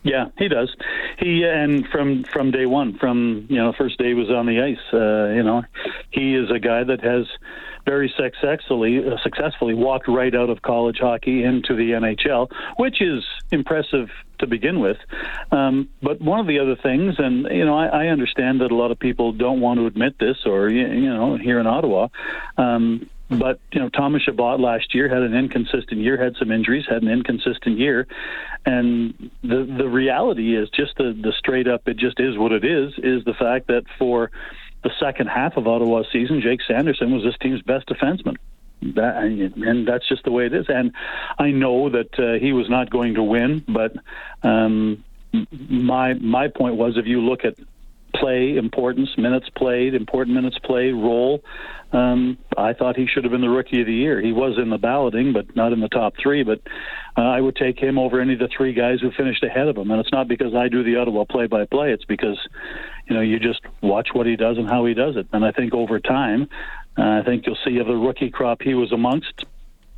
Yeah, 0.02 0.26
he 0.38 0.48
does. 0.48 0.74
He 1.18 1.44
and 1.44 1.86
from 1.88 2.24
from 2.32 2.52
day 2.52 2.64
one, 2.64 2.96
from 2.98 3.46
you 3.48 3.56
know 3.56 3.72
first 3.72 3.98
day 3.98 4.08
he 4.08 4.14
was 4.14 4.30
on 4.30 4.46
the 4.46 4.60
ice. 4.60 4.78
Uh, 4.92 5.34
you 5.34 5.42
know, 5.42 5.64
he 6.10 6.34
is 6.34 6.48
a 6.50 6.60
guy 6.60 6.84
that 6.84 7.02
has 7.02 7.26
very 7.86 8.12
successfully 8.16 8.98
uh, 8.98 9.16
successfully 9.22 9.74
walked 9.74 10.06
right 10.06 10.34
out 10.34 10.48
of 10.48 10.62
college 10.62 10.98
hockey 11.00 11.42
into 11.42 11.74
the 11.74 11.90
NHL, 11.92 12.48
which 12.76 13.02
is 13.02 13.24
impressive 13.50 14.08
to 14.38 14.46
begin 14.46 14.78
with. 14.80 14.98
Um, 15.50 15.88
but 16.02 16.20
one 16.20 16.38
of 16.38 16.46
the 16.46 16.58
other 16.58 16.76
things, 16.76 17.16
and 17.18 17.46
you 17.50 17.64
know, 17.64 17.76
I, 17.76 18.04
I 18.04 18.06
understand 18.08 18.60
that 18.60 18.70
a 18.70 18.76
lot 18.76 18.92
of 18.92 19.00
people 19.00 19.32
don't 19.32 19.60
want 19.60 19.80
to 19.80 19.86
admit 19.86 20.18
this, 20.20 20.36
or 20.46 20.68
you, 20.68 20.86
you 20.86 21.12
know, 21.12 21.36
here 21.36 21.58
in 21.58 21.66
Ottawa. 21.66 22.08
Um, 22.56 23.08
but 23.28 23.58
you 23.72 23.80
know, 23.80 23.88
Thomas 23.88 24.22
Chabot 24.22 24.60
last 24.60 24.94
year 24.94 25.08
had 25.08 25.22
an 25.22 25.34
inconsistent 25.34 26.00
year, 26.00 26.22
had 26.22 26.36
some 26.36 26.52
injuries, 26.52 26.84
had 26.88 27.02
an 27.02 27.08
inconsistent 27.08 27.78
year, 27.78 28.06
and 28.64 29.30
the 29.42 29.64
the 29.64 29.88
reality 29.88 30.56
is 30.56 30.68
just 30.70 30.96
the 30.96 31.12
the 31.12 31.32
straight 31.38 31.66
up. 31.66 31.88
It 31.88 31.96
just 31.96 32.20
is 32.20 32.38
what 32.38 32.52
it 32.52 32.64
is. 32.64 32.92
Is 32.98 33.24
the 33.24 33.34
fact 33.34 33.66
that 33.66 33.84
for 33.98 34.30
the 34.84 34.90
second 35.00 35.26
half 35.26 35.56
of 35.56 35.66
Ottawa's 35.66 36.06
season, 36.12 36.40
Jake 36.40 36.60
Sanderson 36.66 37.12
was 37.12 37.24
this 37.24 37.36
team's 37.40 37.62
best 37.62 37.88
defenseman. 37.88 38.36
That, 38.94 39.16
and 39.24 39.88
that's 39.88 40.06
just 40.08 40.22
the 40.24 40.30
way 40.30 40.46
it 40.46 40.54
is. 40.54 40.66
And 40.68 40.92
I 41.38 41.50
know 41.50 41.88
that 41.88 42.18
uh, 42.18 42.38
he 42.38 42.52
was 42.52 42.68
not 42.68 42.90
going 42.90 43.14
to 43.14 43.22
win, 43.22 43.64
but 43.66 43.96
um, 44.42 45.02
my 45.50 46.14
my 46.14 46.48
point 46.48 46.76
was, 46.76 46.96
if 46.96 47.06
you 47.06 47.20
look 47.20 47.44
at 47.44 47.56
play, 48.18 48.56
importance, 48.56 49.10
minutes 49.16 49.48
played, 49.56 49.94
important 49.94 50.34
minutes 50.34 50.58
played, 50.64 50.92
role. 50.92 51.42
Um, 51.92 52.38
I 52.56 52.72
thought 52.72 52.96
he 52.96 53.06
should 53.06 53.24
have 53.24 53.30
been 53.30 53.40
the 53.40 53.48
rookie 53.48 53.80
of 53.80 53.86
the 53.86 53.94
year. 53.94 54.20
He 54.20 54.32
was 54.32 54.58
in 54.58 54.70
the 54.70 54.78
balloting, 54.78 55.32
but 55.32 55.54
not 55.54 55.72
in 55.72 55.80
the 55.80 55.88
top 55.88 56.14
three. 56.20 56.42
But 56.42 56.60
uh, 57.16 57.22
I 57.22 57.40
would 57.40 57.56
take 57.56 57.78
him 57.78 57.98
over 57.98 58.20
any 58.20 58.34
of 58.34 58.40
the 58.40 58.48
three 58.56 58.72
guys 58.72 59.00
who 59.00 59.10
finished 59.12 59.42
ahead 59.44 59.68
of 59.68 59.76
him. 59.76 59.90
And 59.90 60.00
it's 60.00 60.12
not 60.12 60.28
because 60.28 60.54
I 60.54 60.68
do 60.68 60.82
the 60.82 60.96
Ottawa 60.96 61.24
play-by-play. 61.24 61.92
It's 61.92 62.04
because 62.04 62.38
you 63.08 63.14
know 63.14 63.22
you 63.22 63.38
just 63.38 63.60
watch 63.82 64.08
what 64.12 64.26
he 64.26 64.36
does 64.36 64.58
and 64.58 64.68
how 64.68 64.84
he 64.84 64.94
does 64.94 65.16
it. 65.16 65.26
And 65.32 65.44
I 65.44 65.52
think 65.52 65.74
over 65.74 66.00
time, 66.00 66.48
uh, 66.98 67.02
I 67.02 67.22
think 67.24 67.46
you'll 67.46 67.58
see 67.64 67.78
of 67.78 67.86
the 67.86 67.94
rookie 67.94 68.30
crop 68.30 68.62
he 68.62 68.74
was 68.74 68.92
amongst 68.92 69.44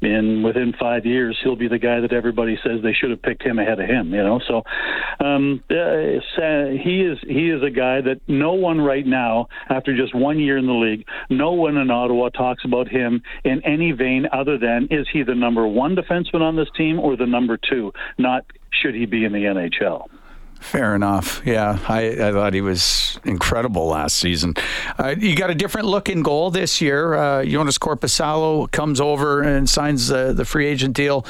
and 0.00 0.45
within 0.45 0.73
five 0.78 1.05
years 1.05 1.38
he'll 1.43 1.57
be 1.57 1.69
the 1.69 1.78
guy 1.78 2.00
that 2.00 2.12
everybody 2.12 2.59
says 2.62 2.81
they 2.83 2.93
should 2.93 3.11
have 3.11 3.23
picked 3.23 3.43
him 3.43 3.59
ahead 3.59 3.81
of 3.81 3.88
him 3.88 4.12
you 4.12 4.23
know? 4.23 4.40
So 4.47 4.62
um 5.25 5.62
uh, 5.71 6.71
he 6.83 7.02
is 7.02 7.19
he 7.26 7.50
is 7.50 7.62
a 7.62 7.71
guy 7.71 8.00
that 8.00 8.21
no 8.26 8.52
one 8.52 8.81
right 8.81 9.07
now 9.07 9.49
after 9.69 9.97
just 9.97 10.14
one 10.14 10.38
year 10.38 10.59
in 10.59 10.67
the 10.67 10.73
league 10.73 11.07
no 11.31 11.52
one 11.52 11.76
in 11.76 11.90
Ottawa 11.90 12.28
talks 12.31 12.64
about 12.64 12.88
him 12.88 13.23
in 13.45 13.62
any 13.64 13.93
vein 13.93 14.26
other 14.33 14.59
than 14.59 14.88
is 14.90 15.07
he 15.12 15.23
the 15.23 15.35
number 15.35 15.67
1 15.67 15.97
defenseman 15.97 16.40
on 16.40 16.57
this 16.57 16.69
team 16.76 16.99
or 16.99 17.17
the 17.17 17.26
number 17.26 17.57
2 17.57 17.93
not 18.19 18.45
should 18.71 18.95
he 18.95 19.07
be 19.07 19.25
in 19.25 19.33
the 19.33 19.38
NHL 19.38 20.07
Fair 20.61 20.95
enough. 20.95 21.41
Yeah, 21.45 21.79
I, 21.88 22.09
I 22.09 22.33
thought 22.33 22.53
he 22.53 22.61
was 22.61 23.19
incredible 23.25 23.87
last 23.87 24.17
season. 24.17 24.55
Uh, 24.99 25.15
you 25.19 25.35
got 25.35 25.50
a 25.50 25.55
different 25.55 25.87
look 25.87 26.09
in 26.09 26.23
goal 26.23 26.50
this 26.50 26.81
year. 26.81 27.15
Uh, 27.15 27.43
Joonas 27.43 27.79
Korpisalo 27.79 28.71
comes 28.71 29.00
over 29.00 29.43
and 29.43 29.69
signs 29.69 30.09
the, 30.09 30.33
the 30.33 30.45
free 30.45 30.67
agent 30.67 30.95
deal. 30.95 31.25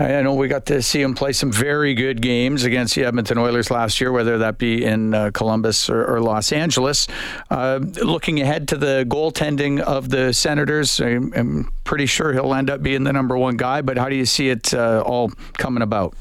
I 0.00 0.22
know 0.22 0.34
we 0.34 0.46
got 0.46 0.66
to 0.66 0.80
see 0.80 1.02
him 1.02 1.14
play 1.14 1.32
some 1.32 1.50
very 1.50 1.92
good 1.92 2.22
games 2.22 2.62
against 2.62 2.94
the 2.94 3.04
Edmonton 3.04 3.36
Oilers 3.36 3.68
last 3.68 4.00
year, 4.00 4.12
whether 4.12 4.38
that 4.38 4.56
be 4.56 4.84
in 4.84 5.12
uh, 5.12 5.32
Columbus 5.34 5.90
or, 5.90 6.04
or, 6.04 6.20
Los 6.20 6.52
Angeles. 6.52 7.08
Uh, 7.50 7.80
looking 8.02 8.40
ahead 8.40 8.68
to 8.68 8.76
the 8.76 9.04
goaltending 9.08 9.80
of 9.80 10.08
the 10.08 10.32
Senators, 10.32 11.00
I'm, 11.00 11.32
I'm, 11.34 11.72
pretty 11.82 12.06
sure 12.06 12.32
he'll 12.32 12.54
end 12.54 12.70
up 12.70 12.82
being 12.82 13.02
the 13.02 13.12
number 13.12 13.36
one 13.36 13.56
guy, 13.56 13.80
but 13.80 13.96
how 13.96 14.08
do 14.08 14.14
you 14.14 14.26
see 14.26 14.50
it 14.50 14.72
uh, 14.74 15.02
all 15.04 15.32
coming 15.54 15.82
about? 15.82 16.14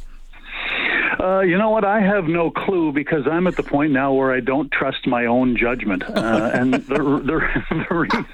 Uh, 1.19 1.39
you 1.39 1.57
know 1.57 1.69
what? 1.69 1.83
I 1.83 1.99
have 1.99 2.25
no 2.25 2.51
clue 2.51 2.91
because 2.91 3.27
I'm 3.27 3.47
at 3.47 3.55
the 3.55 3.63
point 3.63 3.91
now 3.91 4.13
where 4.13 4.31
I 4.31 4.39
don't 4.39 4.71
trust 4.71 5.07
my 5.07 5.25
own 5.25 5.57
judgment. 5.57 6.03
Uh, 6.03 6.51
and 6.53 6.73
the, 6.73 6.79
the, 6.79 7.63
the, 7.89 7.95
reason, 7.95 8.25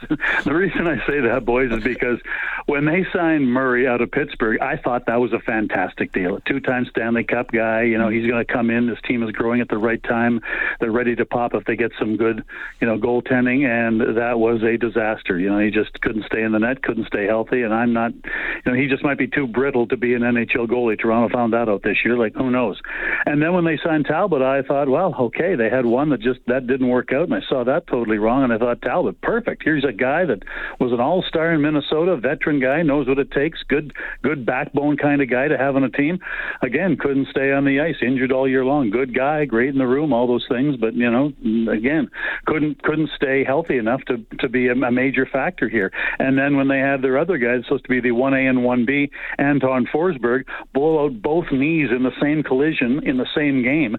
the 0.43 0.53
reason 0.53 0.87
I 0.87 1.05
say 1.07 1.21
that, 1.21 1.45
boys, 1.45 1.71
is 1.71 1.83
because 1.83 2.19
when 2.65 2.85
they 2.85 3.05
signed 3.13 3.51
Murray 3.51 3.87
out 3.87 4.01
of 4.01 4.11
Pittsburgh, 4.11 4.59
I 4.61 4.77
thought 4.77 5.05
that 5.07 5.19
was 5.19 5.33
a 5.33 5.39
fantastic 5.39 6.13
deal. 6.13 6.37
A 6.37 6.41
two-time 6.41 6.85
Stanley 6.89 7.23
Cup 7.23 7.51
guy. 7.51 7.83
You 7.83 7.97
know, 7.97 8.09
he's 8.09 8.27
going 8.27 8.45
to 8.45 8.51
come 8.51 8.69
in. 8.69 8.87
This 8.87 8.99
team 9.07 9.23
is 9.23 9.31
growing 9.31 9.61
at 9.61 9.69
the 9.69 9.77
right 9.77 10.01
time. 10.03 10.39
They're 10.79 10.91
ready 10.91 11.15
to 11.15 11.25
pop 11.25 11.53
if 11.53 11.65
they 11.65 11.75
get 11.75 11.91
some 11.99 12.17
good, 12.17 12.43
you 12.79 12.87
know, 12.87 12.97
goaltending. 12.97 13.65
And 13.65 14.17
that 14.17 14.39
was 14.39 14.61
a 14.63 14.77
disaster. 14.77 15.39
You 15.39 15.49
know, 15.49 15.59
he 15.59 15.71
just 15.71 15.99
couldn't 16.01 16.25
stay 16.25 16.41
in 16.41 16.51
the 16.51 16.59
net, 16.59 16.83
couldn't 16.83 17.07
stay 17.07 17.25
healthy. 17.25 17.61
And 17.61 17.73
I'm 17.73 17.93
not, 17.93 18.13
you 18.13 18.71
know, 18.71 18.73
he 18.73 18.87
just 18.87 19.03
might 19.03 19.17
be 19.17 19.27
too 19.27 19.47
brittle 19.47 19.87
to 19.87 19.97
be 19.97 20.13
an 20.13 20.21
NHL 20.21 20.67
goalie. 20.67 20.99
Toronto 20.99 21.33
found 21.33 21.53
that 21.53 21.69
out 21.69 21.83
this 21.83 21.97
year. 22.05 22.17
Like, 22.17 22.33
who 22.35 22.49
knows? 22.49 22.79
And 23.25 23.41
then 23.41 23.53
when 23.53 23.65
they 23.65 23.79
signed 23.83 24.05
Talbot, 24.05 24.41
I 24.41 24.61
thought, 24.61 24.87
well, 24.89 25.15
okay, 25.19 25.55
they 25.55 25.69
had 25.69 25.85
one 25.85 26.09
that 26.09 26.21
just 26.21 26.39
that 26.47 26.67
didn't 26.67 26.89
work 26.89 27.11
out, 27.13 27.23
and 27.23 27.33
I 27.33 27.41
saw 27.47 27.63
that 27.63 27.87
totally 27.87 28.17
wrong. 28.17 28.43
And 28.43 28.53
I 28.53 28.57
thought 28.57 28.81
Talbot, 28.81 29.21
perfect. 29.21 29.63
Here's 29.63 29.85
a 29.85 29.91
guy 29.91 30.25
that 30.25 30.43
was 30.79 30.91
an 30.91 30.99
all-star 30.99 31.53
in 31.53 31.61
Minnesota, 31.61 32.17
veteran 32.17 32.52
guy, 32.59 32.81
knows 32.81 33.07
what 33.07 33.19
it 33.19 33.31
takes, 33.31 33.59
good, 33.67 33.93
good 34.21 34.45
backbone 34.45 34.97
kind 34.97 35.21
of 35.21 35.29
guy 35.29 35.47
to 35.47 35.57
have 35.57 35.75
on 35.75 35.83
a 35.83 35.89
team. 35.89 36.19
Again, 36.61 36.97
couldn't 36.97 37.27
stay 37.29 37.51
on 37.51 37.65
the 37.65 37.79
ice, 37.79 37.95
injured 38.01 38.31
all 38.31 38.47
year 38.47 38.65
long. 38.65 38.89
Good 38.89 39.15
guy, 39.15 39.45
great 39.45 39.69
in 39.69 39.77
the 39.77 39.87
room, 39.87 40.13
all 40.13 40.27
those 40.27 40.45
things, 40.49 40.75
but 40.77 40.93
you 40.93 41.09
know, 41.09 41.33
again, 41.71 42.09
couldn't 42.45 42.81
couldn't 42.83 43.09
stay 43.15 43.43
healthy 43.43 43.77
enough 43.77 44.01
to 44.05 44.17
to 44.39 44.49
be 44.49 44.67
a, 44.67 44.73
a 44.73 44.91
major 44.91 45.25
factor 45.25 45.69
here. 45.69 45.91
And 46.19 46.37
then 46.37 46.57
when 46.57 46.67
they 46.67 46.79
had 46.79 47.01
their 47.01 47.17
other 47.17 47.37
guys, 47.37 47.63
supposed 47.65 47.83
to 47.85 47.89
be 47.89 48.01
the 48.01 48.11
one 48.11 48.33
A 48.33 48.47
and 48.47 48.63
one 48.63 48.85
B, 48.85 49.11
Anton 49.37 49.87
Forsberg, 49.93 50.43
blow 50.73 51.05
out 51.05 51.21
both 51.21 51.45
knees 51.51 51.89
in 51.95 52.03
the 52.03 52.11
same 52.21 52.43
collision 52.43 53.01
in 53.05 53.17
the 53.17 53.27
same 53.35 53.63
game. 53.63 53.97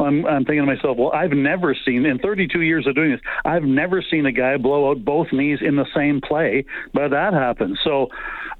I'm, 0.00 0.26
I'm 0.26 0.44
thinking 0.44 0.66
to 0.66 0.66
myself, 0.66 0.96
well, 0.96 1.12
I've 1.12 1.32
never 1.32 1.74
seen 1.86 2.06
in 2.06 2.18
32 2.18 2.60
years 2.60 2.86
of 2.86 2.94
doing 2.94 3.12
this, 3.12 3.20
I've 3.44 3.64
never 3.64 4.02
seen 4.02 4.26
a 4.26 4.32
guy 4.32 4.56
blow 4.56 4.90
out 4.90 5.04
both 5.04 5.32
knees 5.32 5.58
in 5.60 5.76
the 5.76 5.86
same 5.94 6.20
play, 6.20 6.64
but 6.92 7.08
that 7.08 7.32
happened. 7.32 7.78
So 7.84 8.08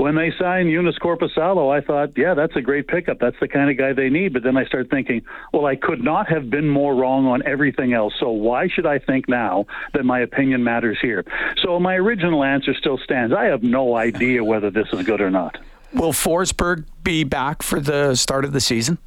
when 0.00 0.16
they 0.16 0.32
signed 0.38 0.70
Joonas 0.70 0.98
Korpisalo, 0.98 1.70
I 1.70 1.84
thought, 1.84 2.16
yeah, 2.16 2.32
that's 2.32 2.56
a 2.56 2.62
great 2.62 2.88
pickup. 2.88 3.18
That's 3.20 3.36
the 3.38 3.48
kind 3.48 3.70
of 3.70 3.76
guy 3.76 3.92
they 3.92 4.08
need. 4.08 4.32
But 4.32 4.42
then 4.42 4.56
I 4.56 4.64
started 4.64 4.90
thinking, 4.90 5.22
well, 5.52 5.66
I 5.66 5.76
could 5.76 6.02
not 6.02 6.28
have 6.30 6.48
been 6.48 6.68
more 6.68 6.94
wrong 6.94 7.26
on 7.26 7.42
everything 7.46 7.92
else. 7.92 8.14
So 8.18 8.30
why 8.30 8.68
should 8.68 8.86
I 8.86 8.98
think 8.98 9.28
now 9.28 9.66
that 9.92 10.04
my 10.04 10.20
opinion 10.20 10.64
matters 10.64 10.98
here? 11.02 11.24
So 11.62 11.78
my 11.78 11.96
original 11.96 12.42
answer 12.42 12.72
still 12.74 12.98
stands. 12.98 13.34
I 13.34 13.44
have 13.44 13.62
no 13.62 13.96
idea 13.96 14.42
whether 14.42 14.70
this 14.70 14.88
is 14.92 15.04
good 15.04 15.20
or 15.20 15.30
not. 15.30 15.58
Will 15.92 16.12
Forsberg 16.12 16.84
be 17.02 17.24
back 17.24 17.62
for 17.62 17.78
the 17.78 18.14
start 18.14 18.44
of 18.44 18.52
the 18.52 18.60
season? 18.60 18.98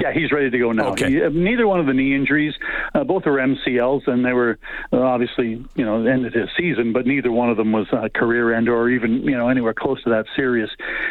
Yeah, 0.00 0.12
he's 0.12 0.30
ready 0.30 0.48
to 0.50 0.58
go 0.58 0.70
now. 0.72 0.92
Okay. 0.92 1.10
He, 1.10 1.18
neither 1.30 1.66
one 1.66 1.80
of 1.80 1.86
the 1.86 1.92
knee 1.92 2.14
injuries, 2.14 2.54
uh, 2.94 3.02
both 3.02 3.26
are 3.26 3.32
MCLs, 3.32 4.06
and 4.06 4.24
they 4.24 4.32
were 4.32 4.58
uh, 4.92 4.98
obviously 4.98 5.64
you 5.74 5.84
know 5.84 6.06
ended 6.06 6.34
his 6.34 6.48
season, 6.56 6.92
but 6.92 7.06
neither 7.06 7.32
one 7.32 7.50
of 7.50 7.56
them 7.56 7.72
was 7.72 7.86
a 7.92 8.08
career 8.08 8.54
end 8.54 8.68
or 8.68 8.88
even 8.90 9.22
you 9.22 9.36
know 9.36 9.48
anywhere 9.48 9.74
close 9.74 10.02
to 10.04 10.10
that 10.10 10.26
serious. 10.36 10.70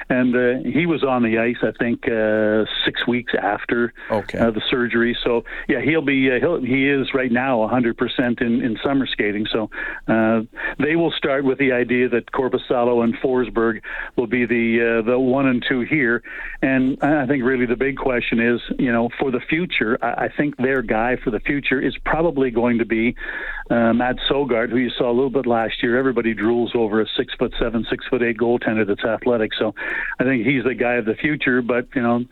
And 0.10 0.36
uh, 0.36 0.70
he 0.70 0.86
was 0.86 1.04
on 1.04 1.24
the 1.24 1.38
ice, 1.38 1.58
I 1.62 1.72
think, 1.78 2.08
uh, 2.08 2.64
six 2.86 3.06
weeks 3.08 3.34
after 3.42 3.94
okay. 4.10 4.38
uh, 4.38 4.52
the 4.52 4.62
surgery. 4.70 5.18
So 5.22 5.44
yeah, 5.68 5.82
he'll 5.82 6.02
be 6.02 6.32
uh, 6.32 6.40
he'll, 6.40 6.62
he 6.62 6.88
is 6.88 7.14
right 7.14 7.32
now 7.32 7.58
100% 7.58 8.42
in 8.42 8.62
in 8.62 8.78
summer 8.84 9.06
skating. 9.06 9.48
So 9.52 9.70
uh, 10.08 10.42
they 10.80 10.96
will 10.96 11.12
start 11.12 11.44
with 11.44 11.58
the 11.58 11.74
idea 11.74 12.08
that 12.10 12.32
Korpisalo 12.32 13.04
and 13.04 13.16
Forsberg 13.16 13.82
will 14.16 14.28
be 14.28 14.46
the 14.46 15.02
uh, 15.02 15.10
the 15.10 15.20
one 15.20 15.48
and 15.48 15.64
two 15.68 15.82
here, 15.82 16.24
and 16.62 16.98
I 17.02 17.26
think 17.28 17.44
really 17.44 17.66
the 17.66 17.76
big 17.76 17.98
question 17.98 18.40
is 18.40 18.62
you 18.78 18.92
know, 18.92 19.10
for 19.20 19.32
the 19.32 19.40
future, 19.40 19.98
I 20.02 20.26
I 20.26 20.30
think 20.36 20.58
their 20.58 20.82
guy 20.82 21.18
for 21.24 21.32
the 21.32 21.40
future 21.40 21.80
is 21.82 21.96
probably 22.06 22.52
going 22.52 22.78
to 22.80 22.86
be 22.86 23.16
uh, 23.70 23.94
Mads 23.94 24.20
Sogaard, 24.30 24.70
who 24.70 24.78
you 24.78 24.90
saw 24.90 25.10
a 25.10 25.14
little 25.14 25.30
bit 25.30 25.46
last 25.46 25.82
year. 25.82 25.98
Everybody 25.98 26.36
drools 26.36 26.76
over 26.76 27.02
a 27.02 27.06
six 27.18 27.34
foot 27.40 27.54
seven, 27.60 27.86
six 27.90 28.06
foot 28.08 28.22
eight 28.22 28.38
goaltender 28.38 28.86
that's 28.86 29.04
athletic. 29.04 29.54
So 29.54 29.74
I 30.20 30.24
think 30.24 30.46
he's 30.46 30.64
the 30.64 30.76
guy 30.76 30.94
of 30.96 31.06
the 31.06 31.16
future. 31.16 31.62
But 31.62 31.88
you 31.96 32.02
know, 32.02 32.26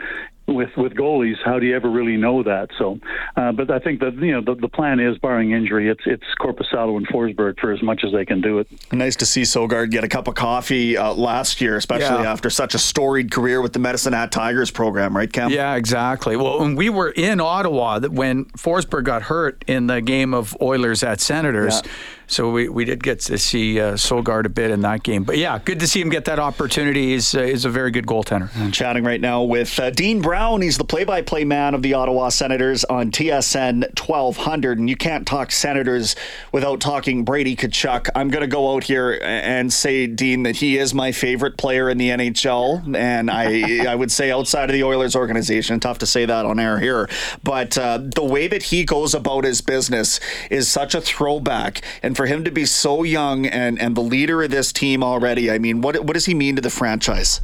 with 0.47 0.69
with 0.77 0.93
goalies, 0.93 1.35
how 1.43 1.59
do 1.59 1.65
you 1.65 1.75
ever 1.75 1.89
really 1.89 2.17
know 2.17 2.43
that? 2.43 2.69
So, 2.77 2.99
uh, 3.35 3.51
but 3.51 3.71
I 3.71 3.79
think 3.79 3.99
that 4.01 4.13
you 4.15 4.31
know 4.31 4.41
the, 4.41 4.59
the 4.59 4.67
plan 4.67 4.99
is, 4.99 5.17
barring 5.17 5.51
injury, 5.51 5.89
it's 5.89 6.03
it's 6.05 6.23
Korpisalo 6.39 6.97
and 6.97 7.07
Forsberg 7.07 7.59
for 7.59 7.71
as 7.71 7.81
much 7.81 8.03
as 8.05 8.11
they 8.11 8.25
can 8.25 8.41
do 8.41 8.59
it. 8.59 8.67
Nice 8.91 9.15
to 9.17 9.25
see 9.25 9.41
Sogaard 9.41 9.89
get 9.89 10.03
a 10.03 10.07
cup 10.07 10.27
of 10.27 10.35
coffee 10.35 10.97
uh, 10.97 11.13
last 11.13 11.61
year, 11.61 11.77
especially 11.77 12.23
yeah. 12.23 12.31
after 12.31 12.49
such 12.49 12.75
a 12.75 12.79
storied 12.79 13.31
career 13.31 13.61
with 13.61 13.73
the 13.73 13.79
Medicine 13.79 14.13
Hat 14.13 14.31
Tigers 14.31 14.69
program, 14.69 15.15
right, 15.17 15.31
Cam? 15.31 15.49
Yeah, 15.49 15.75
exactly. 15.75 16.35
Well, 16.35 16.59
when 16.59 16.75
we 16.75 16.89
were 16.89 17.09
in 17.09 17.39
Ottawa, 17.39 17.99
when 18.01 18.45
Forsberg 18.45 19.05
got 19.05 19.23
hurt 19.23 19.63
in 19.67 19.87
the 19.87 20.01
game 20.01 20.33
of 20.33 20.55
Oilers 20.61 21.03
at 21.03 21.21
Senators. 21.21 21.81
Yeah 21.83 21.91
so 22.27 22.49
we, 22.51 22.69
we 22.69 22.85
did 22.85 23.03
get 23.03 23.19
to 23.21 23.37
see 23.37 23.79
uh, 23.79 23.93
Sogaard 23.93 24.45
a 24.45 24.49
bit 24.49 24.71
in 24.71 24.81
that 24.81 25.03
game. 25.03 25.23
But 25.23 25.37
yeah, 25.37 25.59
good 25.63 25.79
to 25.79 25.87
see 25.87 26.01
him 26.01 26.09
get 26.09 26.25
that 26.25 26.39
opportunity. 26.39 27.13
He's, 27.13 27.33
uh, 27.35 27.43
he's 27.43 27.65
a 27.65 27.69
very 27.69 27.91
good 27.91 28.05
goaltender. 28.05 28.49
I'm 28.57 28.71
chatting 28.71 29.03
right 29.03 29.21
now 29.21 29.43
with 29.43 29.79
uh, 29.79 29.89
Dean 29.89 30.21
Brown. 30.21 30.61
He's 30.61 30.77
the 30.77 30.83
play 30.83 31.03
by 31.03 31.21
play 31.21 31.43
man 31.43 31.73
of 31.73 31.81
the 31.81 31.93
Ottawa 31.93 32.29
Senators 32.29 32.83
on 32.85 33.11
TSN 33.11 33.99
1200. 33.99 34.79
And 34.79 34.89
you 34.89 34.95
can't 34.95 35.27
talk 35.27 35.51
Senators 35.51 36.15
without 36.51 36.79
talking 36.79 37.23
Brady 37.23 37.55
Tkachuk. 37.55 38.09
I'm 38.15 38.29
going 38.29 38.41
to 38.41 38.47
go 38.47 38.75
out 38.75 38.83
here 38.83 39.19
and 39.21 39.71
say, 39.71 40.07
Dean, 40.07 40.43
that 40.43 40.57
he 40.57 40.77
is 40.77 40.93
my 40.93 41.11
favorite 41.11 41.57
player 41.57 41.89
in 41.89 41.97
the 41.97 42.09
NHL. 42.09 42.95
And 42.95 43.29
I, 43.29 43.85
I 43.91 43.95
would 43.95 44.11
say 44.11 44.31
outside 44.31 44.69
of 44.69 44.73
the 44.73 44.83
Oilers 44.83 45.15
organization, 45.15 45.79
tough 45.79 45.99
to 45.99 46.05
say 46.05 46.25
that 46.25 46.45
on 46.45 46.59
air 46.59 46.79
here. 46.79 47.09
But 47.43 47.77
uh, 47.77 47.99
the 47.99 48.23
way 48.23 48.47
that 48.47 48.63
he 48.63 48.85
goes 48.85 49.13
about 49.13 49.43
his 49.43 49.61
business 49.61 50.19
is 50.49 50.67
such 50.67 50.95
a 50.95 51.01
throwback. 51.01 51.81
And 52.01 52.14
for 52.15 52.25
him 52.25 52.43
to 52.43 52.51
be 52.51 52.65
so 52.65 53.03
young 53.03 53.45
and, 53.45 53.79
and 53.79 53.95
the 53.95 54.01
leader 54.01 54.43
of 54.43 54.51
this 54.51 54.71
team 54.71 55.03
already, 55.03 55.51
I 55.51 55.59
mean, 55.59 55.81
what, 55.81 56.03
what 56.03 56.13
does 56.13 56.25
he 56.25 56.33
mean 56.33 56.55
to 56.55 56.61
the 56.61 56.69
franchise? 56.69 57.41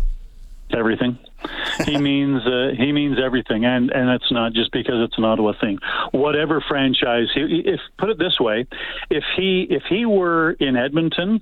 Everything. 0.73 1.17
he 1.85 1.97
means 2.01 2.45
uh, 2.45 2.69
he 2.77 2.91
means 2.91 3.17
everything, 3.19 3.65
and 3.65 3.91
and 3.91 4.09
it's 4.09 4.31
not 4.31 4.53
just 4.53 4.71
because 4.71 5.03
it's 5.03 5.17
an 5.17 5.25
Ottawa 5.25 5.53
thing. 5.59 5.79
Whatever 6.11 6.63
franchise, 6.67 7.27
he, 7.33 7.63
if 7.65 7.79
put 7.97 8.09
it 8.09 8.17
this 8.17 8.39
way, 8.39 8.67
if 9.09 9.23
he 9.35 9.67
if 9.69 9.83
he 9.89 10.05
were 10.05 10.51
in 10.51 10.75
Edmonton, 10.75 11.41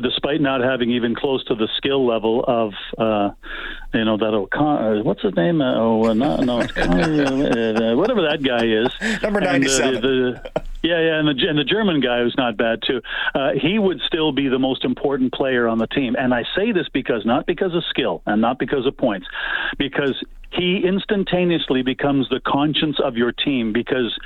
despite 0.00 0.40
not 0.40 0.60
having 0.60 0.90
even 0.92 1.14
close 1.14 1.44
to 1.44 1.54
the 1.54 1.68
skill 1.76 2.06
level 2.06 2.44
of 2.46 2.72
uh, 2.96 3.30
you 3.92 4.04
know 4.04 4.16
that 4.16 4.32
O'Connor, 4.32 5.00
uh, 5.00 5.02
what's 5.02 5.22
his 5.22 5.34
name? 5.34 5.60
Uh, 5.60 5.74
oh, 5.76 6.04
uh, 6.06 6.14
no, 6.14 6.36
no, 6.40 6.60
uh, 6.60 7.96
whatever 7.96 8.22
that 8.22 8.40
guy 8.42 8.64
is, 8.64 9.22
number 9.22 9.40
ninety-seven. 9.40 10.40
Yeah, 10.82 11.00
yeah, 11.00 11.18
and 11.18 11.28
the 11.28 11.46
and 11.46 11.58
the 11.58 11.64
German 11.64 12.00
guy 12.00 12.22
who's 12.22 12.34
not 12.38 12.56
bad 12.56 12.80
too. 12.86 13.02
Uh, 13.34 13.50
he 13.60 13.78
would 13.78 14.00
still 14.06 14.32
be 14.32 14.48
the 14.48 14.58
most 14.58 14.84
important 14.84 15.32
player 15.32 15.68
on 15.68 15.78
the 15.78 15.86
team, 15.86 16.16
and 16.18 16.32
I 16.32 16.44
say 16.56 16.72
this 16.72 16.88
because 16.92 17.26
not 17.26 17.46
because 17.46 17.74
of 17.74 17.84
skill 17.90 18.22
and 18.24 18.40
not 18.40 18.58
because 18.58 18.86
of 18.86 18.96
points, 18.96 19.26
because 19.76 20.14
he 20.52 20.82
instantaneously 20.84 21.82
becomes 21.82 22.28
the 22.28 22.40
conscience 22.40 22.98
of 23.02 23.16
your 23.16 23.30
team 23.30 23.72
because 23.72 24.18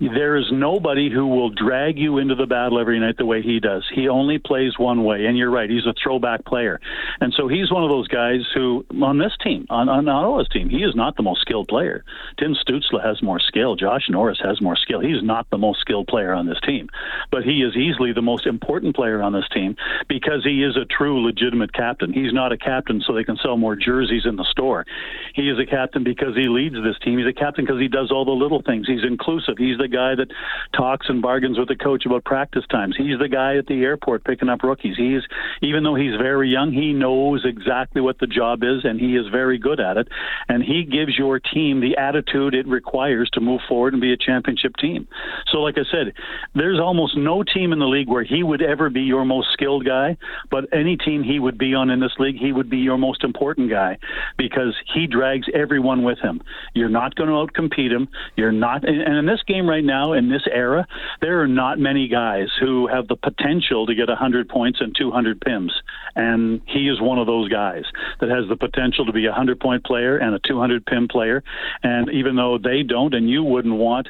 there 0.00 0.36
is 0.36 0.46
nobody 0.52 1.10
who 1.10 1.26
will 1.26 1.50
drag 1.50 1.98
you 1.98 2.18
into 2.18 2.34
the 2.34 2.46
battle 2.46 2.78
every 2.78 3.00
night 3.00 3.16
the 3.16 3.26
way 3.26 3.42
he 3.42 3.58
does. 3.58 3.84
He 3.92 4.08
only 4.08 4.38
plays 4.38 4.78
one 4.78 5.02
way, 5.02 5.26
and 5.26 5.36
you're 5.36 5.50
right. 5.50 5.68
He's 5.68 5.86
a 5.86 5.94
throwback 6.00 6.44
player, 6.44 6.80
and 7.20 7.34
so 7.36 7.48
he's 7.48 7.72
one 7.72 7.82
of 7.82 7.90
those 7.90 8.06
guys 8.06 8.40
who, 8.54 8.86
on 9.02 9.18
this 9.18 9.32
team, 9.42 9.66
on, 9.70 9.88
on 9.88 10.08
Ottawa's 10.08 10.48
team, 10.48 10.68
he 10.68 10.78
is 10.78 10.94
not 10.94 11.16
the 11.16 11.22
most 11.22 11.40
skilled 11.40 11.68
player. 11.68 12.04
Tim 12.38 12.54
Stützle 12.54 13.04
has 13.04 13.22
more 13.22 13.40
skill. 13.40 13.74
Josh 13.74 14.08
Norris 14.08 14.38
has 14.42 14.60
more 14.60 14.76
skill. 14.76 15.00
He's 15.00 15.22
not 15.22 15.50
the 15.50 15.58
most 15.58 15.80
skilled 15.80 16.06
player 16.06 16.32
on 16.32 16.46
this 16.46 16.60
team, 16.64 16.88
but 17.30 17.42
he 17.42 17.62
is 17.62 17.76
easily 17.76 18.12
the 18.12 18.22
most 18.22 18.46
important 18.46 18.94
player 18.94 19.20
on 19.20 19.32
this 19.32 19.48
team 19.52 19.76
because 20.08 20.44
he 20.44 20.62
is 20.62 20.76
a 20.76 20.84
true, 20.84 21.24
legitimate 21.24 21.72
captain. 21.72 22.12
He's 22.12 22.32
not 22.32 22.52
a 22.52 22.56
captain 22.56 23.02
so 23.04 23.14
they 23.14 23.24
can 23.24 23.38
sell 23.42 23.56
more 23.56 23.74
jerseys 23.74 24.26
in 24.26 24.36
the 24.36 24.46
store. 24.50 24.86
He 25.34 25.50
is 25.50 25.58
a 25.58 25.66
captain 25.66 26.04
because 26.04 26.36
he 26.36 26.48
leads 26.48 26.76
this 26.76 26.98
team. 27.02 27.18
He's 27.18 27.26
a 27.26 27.32
captain 27.32 27.64
because 27.64 27.80
he 27.80 27.88
does 27.88 28.12
all 28.12 28.24
the 28.24 28.30
little 28.30 28.62
things. 28.62 28.86
He's 28.86 29.04
inclusive. 29.04 29.56
He's 29.58 29.78
the 29.78 29.87
guy 29.88 30.14
that 30.14 30.28
talks 30.76 31.08
and 31.08 31.22
bargains 31.22 31.58
with 31.58 31.68
the 31.68 31.76
coach 31.76 32.06
about 32.06 32.24
practice 32.24 32.64
times. 32.70 32.96
He's 32.96 33.18
the 33.18 33.28
guy 33.28 33.56
at 33.56 33.66
the 33.66 33.82
airport 33.82 34.24
picking 34.24 34.48
up 34.48 34.62
rookies. 34.62 34.96
He's 34.96 35.22
even 35.62 35.84
though 35.84 35.94
he's 35.94 36.16
very 36.16 36.48
young, 36.48 36.72
he 36.72 36.92
knows 36.92 37.44
exactly 37.44 38.00
what 38.00 38.18
the 38.18 38.26
job 38.26 38.62
is 38.62 38.84
and 38.84 39.00
he 39.00 39.16
is 39.16 39.26
very 39.30 39.58
good 39.58 39.80
at 39.80 39.96
it. 39.96 40.08
And 40.48 40.62
he 40.62 40.84
gives 40.84 41.16
your 41.18 41.40
team 41.40 41.80
the 41.80 41.96
attitude 41.96 42.54
it 42.54 42.66
requires 42.66 43.30
to 43.32 43.40
move 43.40 43.60
forward 43.68 43.94
and 43.94 44.00
be 44.00 44.12
a 44.12 44.16
championship 44.16 44.76
team. 44.76 45.08
So 45.52 45.58
like 45.58 45.76
I 45.78 45.84
said, 45.90 46.12
there's 46.54 46.80
almost 46.80 47.16
no 47.16 47.42
team 47.42 47.72
in 47.72 47.78
the 47.78 47.86
league 47.86 48.08
where 48.08 48.24
he 48.24 48.42
would 48.42 48.62
ever 48.62 48.90
be 48.90 49.02
your 49.02 49.24
most 49.24 49.48
skilled 49.52 49.84
guy, 49.84 50.16
but 50.50 50.64
any 50.72 50.96
team 50.96 51.22
he 51.22 51.38
would 51.38 51.58
be 51.58 51.74
on 51.74 51.90
in 51.90 52.00
this 52.00 52.12
league, 52.18 52.36
he 52.36 52.52
would 52.52 52.70
be 52.70 52.78
your 52.78 52.98
most 52.98 53.24
important 53.24 53.70
guy 53.70 53.98
because 54.36 54.74
he 54.94 55.06
drags 55.06 55.46
everyone 55.54 56.02
with 56.02 56.18
him. 56.18 56.40
You're 56.74 56.88
not 56.88 57.14
going 57.14 57.28
to 57.28 57.34
outcompete 57.34 57.90
him. 57.90 58.08
You're 58.36 58.52
not 58.52 58.84
and 58.88 59.16
in 59.16 59.26
this 59.26 59.42
game 59.46 59.68
right 59.68 59.77
right 59.78 59.84
now 59.84 60.12
in 60.12 60.28
this 60.28 60.42
era, 60.50 60.86
there 61.20 61.40
are 61.40 61.46
not 61.46 61.78
many 61.78 62.08
guys 62.08 62.48
who 62.60 62.88
have 62.88 63.06
the 63.06 63.14
potential 63.14 63.86
to 63.86 63.94
get 63.94 64.08
100 64.08 64.48
points 64.48 64.80
and 64.80 64.94
200 64.96 65.40
PIMs. 65.40 65.70
And 66.16 66.60
he 66.66 66.88
is 66.88 67.00
one 67.00 67.18
of 67.18 67.28
those 67.28 67.48
guys 67.48 67.84
that 68.20 68.28
has 68.28 68.48
the 68.48 68.56
potential 68.56 69.06
to 69.06 69.12
be 69.12 69.26
a 69.26 69.30
100 69.30 69.60
point 69.60 69.84
player 69.84 70.16
and 70.18 70.34
a 70.34 70.40
200 70.40 70.84
PIM 70.84 71.06
player. 71.08 71.44
And 71.84 72.10
even 72.10 72.34
though 72.34 72.58
they 72.58 72.82
don't, 72.82 73.14
and 73.14 73.30
you 73.30 73.44
wouldn't 73.44 73.74
want, 73.74 74.08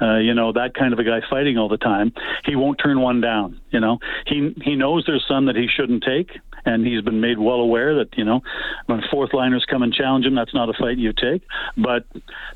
uh, 0.00 0.18
you 0.18 0.34
know, 0.34 0.52
that 0.52 0.74
kind 0.74 0.92
of 0.92 1.00
a 1.00 1.04
guy 1.04 1.20
fighting 1.28 1.58
all 1.58 1.68
the 1.68 1.78
time, 1.78 2.12
he 2.44 2.54
won't 2.54 2.78
turn 2.80 3.00
one 3.00 3.20
down. 3.20 3.60
You 3.70 3.80
know, 3.80 3.98
he 4.26 4.54
he 4.62 4.76
knows 4.76 5.02
there's 5.04 5.24
some 5.26 5.46
that 5.46 5.56
he 5.56 5.66
shouldn't 5.66 6.04
take, 6.04 6.38
and 6.64 6.86
he's 6.86 7.02
been 7.02 7.20
made 7.20 7.38
well 7.38 7.60
aware 7.60 7.96
that 7.96 8.16
you 8.16 8.24
know 8.24 8.40
when 8.86 9.02
fourth 9.10 9.32
liners 9.32 9.64
come 9.68 9.82
and 9.82 9.92
challenge 9.92 10.24
him, 10.26 10.34
that's 10.34 10.54
not 10.54 10.68
a 10.68 10.72
fight 10.72 10.98
you 10.98 11.12
take. 11.12 11.42
But 11.76 12.06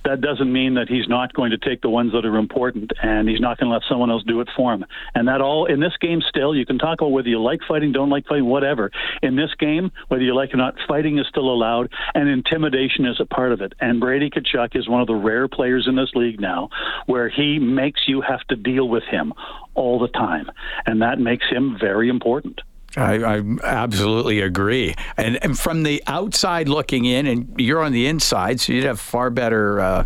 that 0.04 0.20
doesn't 0.20 0.52
mean 0.52 0.74
that 0.74 0.88
he's 0.88 1.08
not 1.08 1.32
going 1.32 1.50
to 1.50 1.58
take 1.58 1.82
the 1.82 1.90
ones 1.90 2.12
that 2.12 2.24
are 2.24 2.36
important, 2.36 2.92
and 3.02 3.28
he's 3.28 3.40
not 3.40 3.58
going 3.58 3.68
to 3.68 3.74
let 3.74 3.82
someone 3.88 4.10
else 4.10 4.22
do 4.26 4.40
it 4.40 4.48
for 4.56 4.72
him. 4.72 4.84
And 5.14 5.28
that 5.28 5.40
all 5.40 5.66
in 5.66 5.80
this 5.80 5.96
game 6.00 6.20
still, 6.28 6.54
you 6.54 6.66
can 6.66 6.78
talk 6.78 7.00
about 7.00 7.10
whether 7.12 7.28
you 7.28 7.40
like 7.42 7.60
fighting, 7.66 7.92
don't 7.92 8.10
like 8.10 8.26
fighting, 8.26 8.46
whatever. 8.46 8.90
In 9.22 9.36
this 9.36 9.50
game, 9.58 9.90
whether 10.08 10.22
you 10.22 10.34
like 10.34 10.50
it 10.50 10.54
or 10.54 10.58
not, 10.58 10.74
fighting 10.88 11.18
is 11.18 11.26
still 11.28 11.52
allowed, 11.52 11.90
and 12.14 12.28
intimidation 12.28 13.06
is 13.06 13.20
a 13.20 13.26
part 13.26 13.52
of 13.52 13.60
it. 13.60 13.74
And 13.80 14.00
Brady 14.00 14.30
Tkachuk 14.30 14.76
is 14.76 14.88
one 14.88 15.00
of 15.00 15.06
the 15.06 15.14
rare 15.14 15.48
players 15.48 15.86
in 15.88 15.96
this 15.96 16.10
league 16.14 16.40
now 16.40 16.68
where 17.06 17.28
he 17.28 17.58
makes 17.58 18.02
you 18.06 18.20
have 18.20 18.40
to 18.48 18.56
deal 18.56 18.88
with 18.88 19.04
him 19.04 19.32
all 19.74 19.98
the 19.98 20.08
time, 20.08 20.50
and 20.86 21.02
that 21.02 21.18
makes 21.18 21.46
him 21.48 21.76
very 21.80 22.08
important. 22.08 22.60
I, 22.96 23.38
I, 23.38 23.42
absolutely 23.62 24.40
agree. 24.40 24.94
And, 25.16 25.42
and, 25.42 25.58
from 25.58 25.82
the 25.82 26.02
outside 26.06 26.68
looking 26.68 27.06
in, 27.06 27.26
and 27.26 27.54
you're 27.58 27.82
on 27.82 27.92
the 27.92 28.06
inside, 28.06 28.60
so 28.60 28.72
you'd 28.72 28.84
have 28.84 29.00
far 29.00 29.30
better 29.30 29.80
uh, 29.80 30.04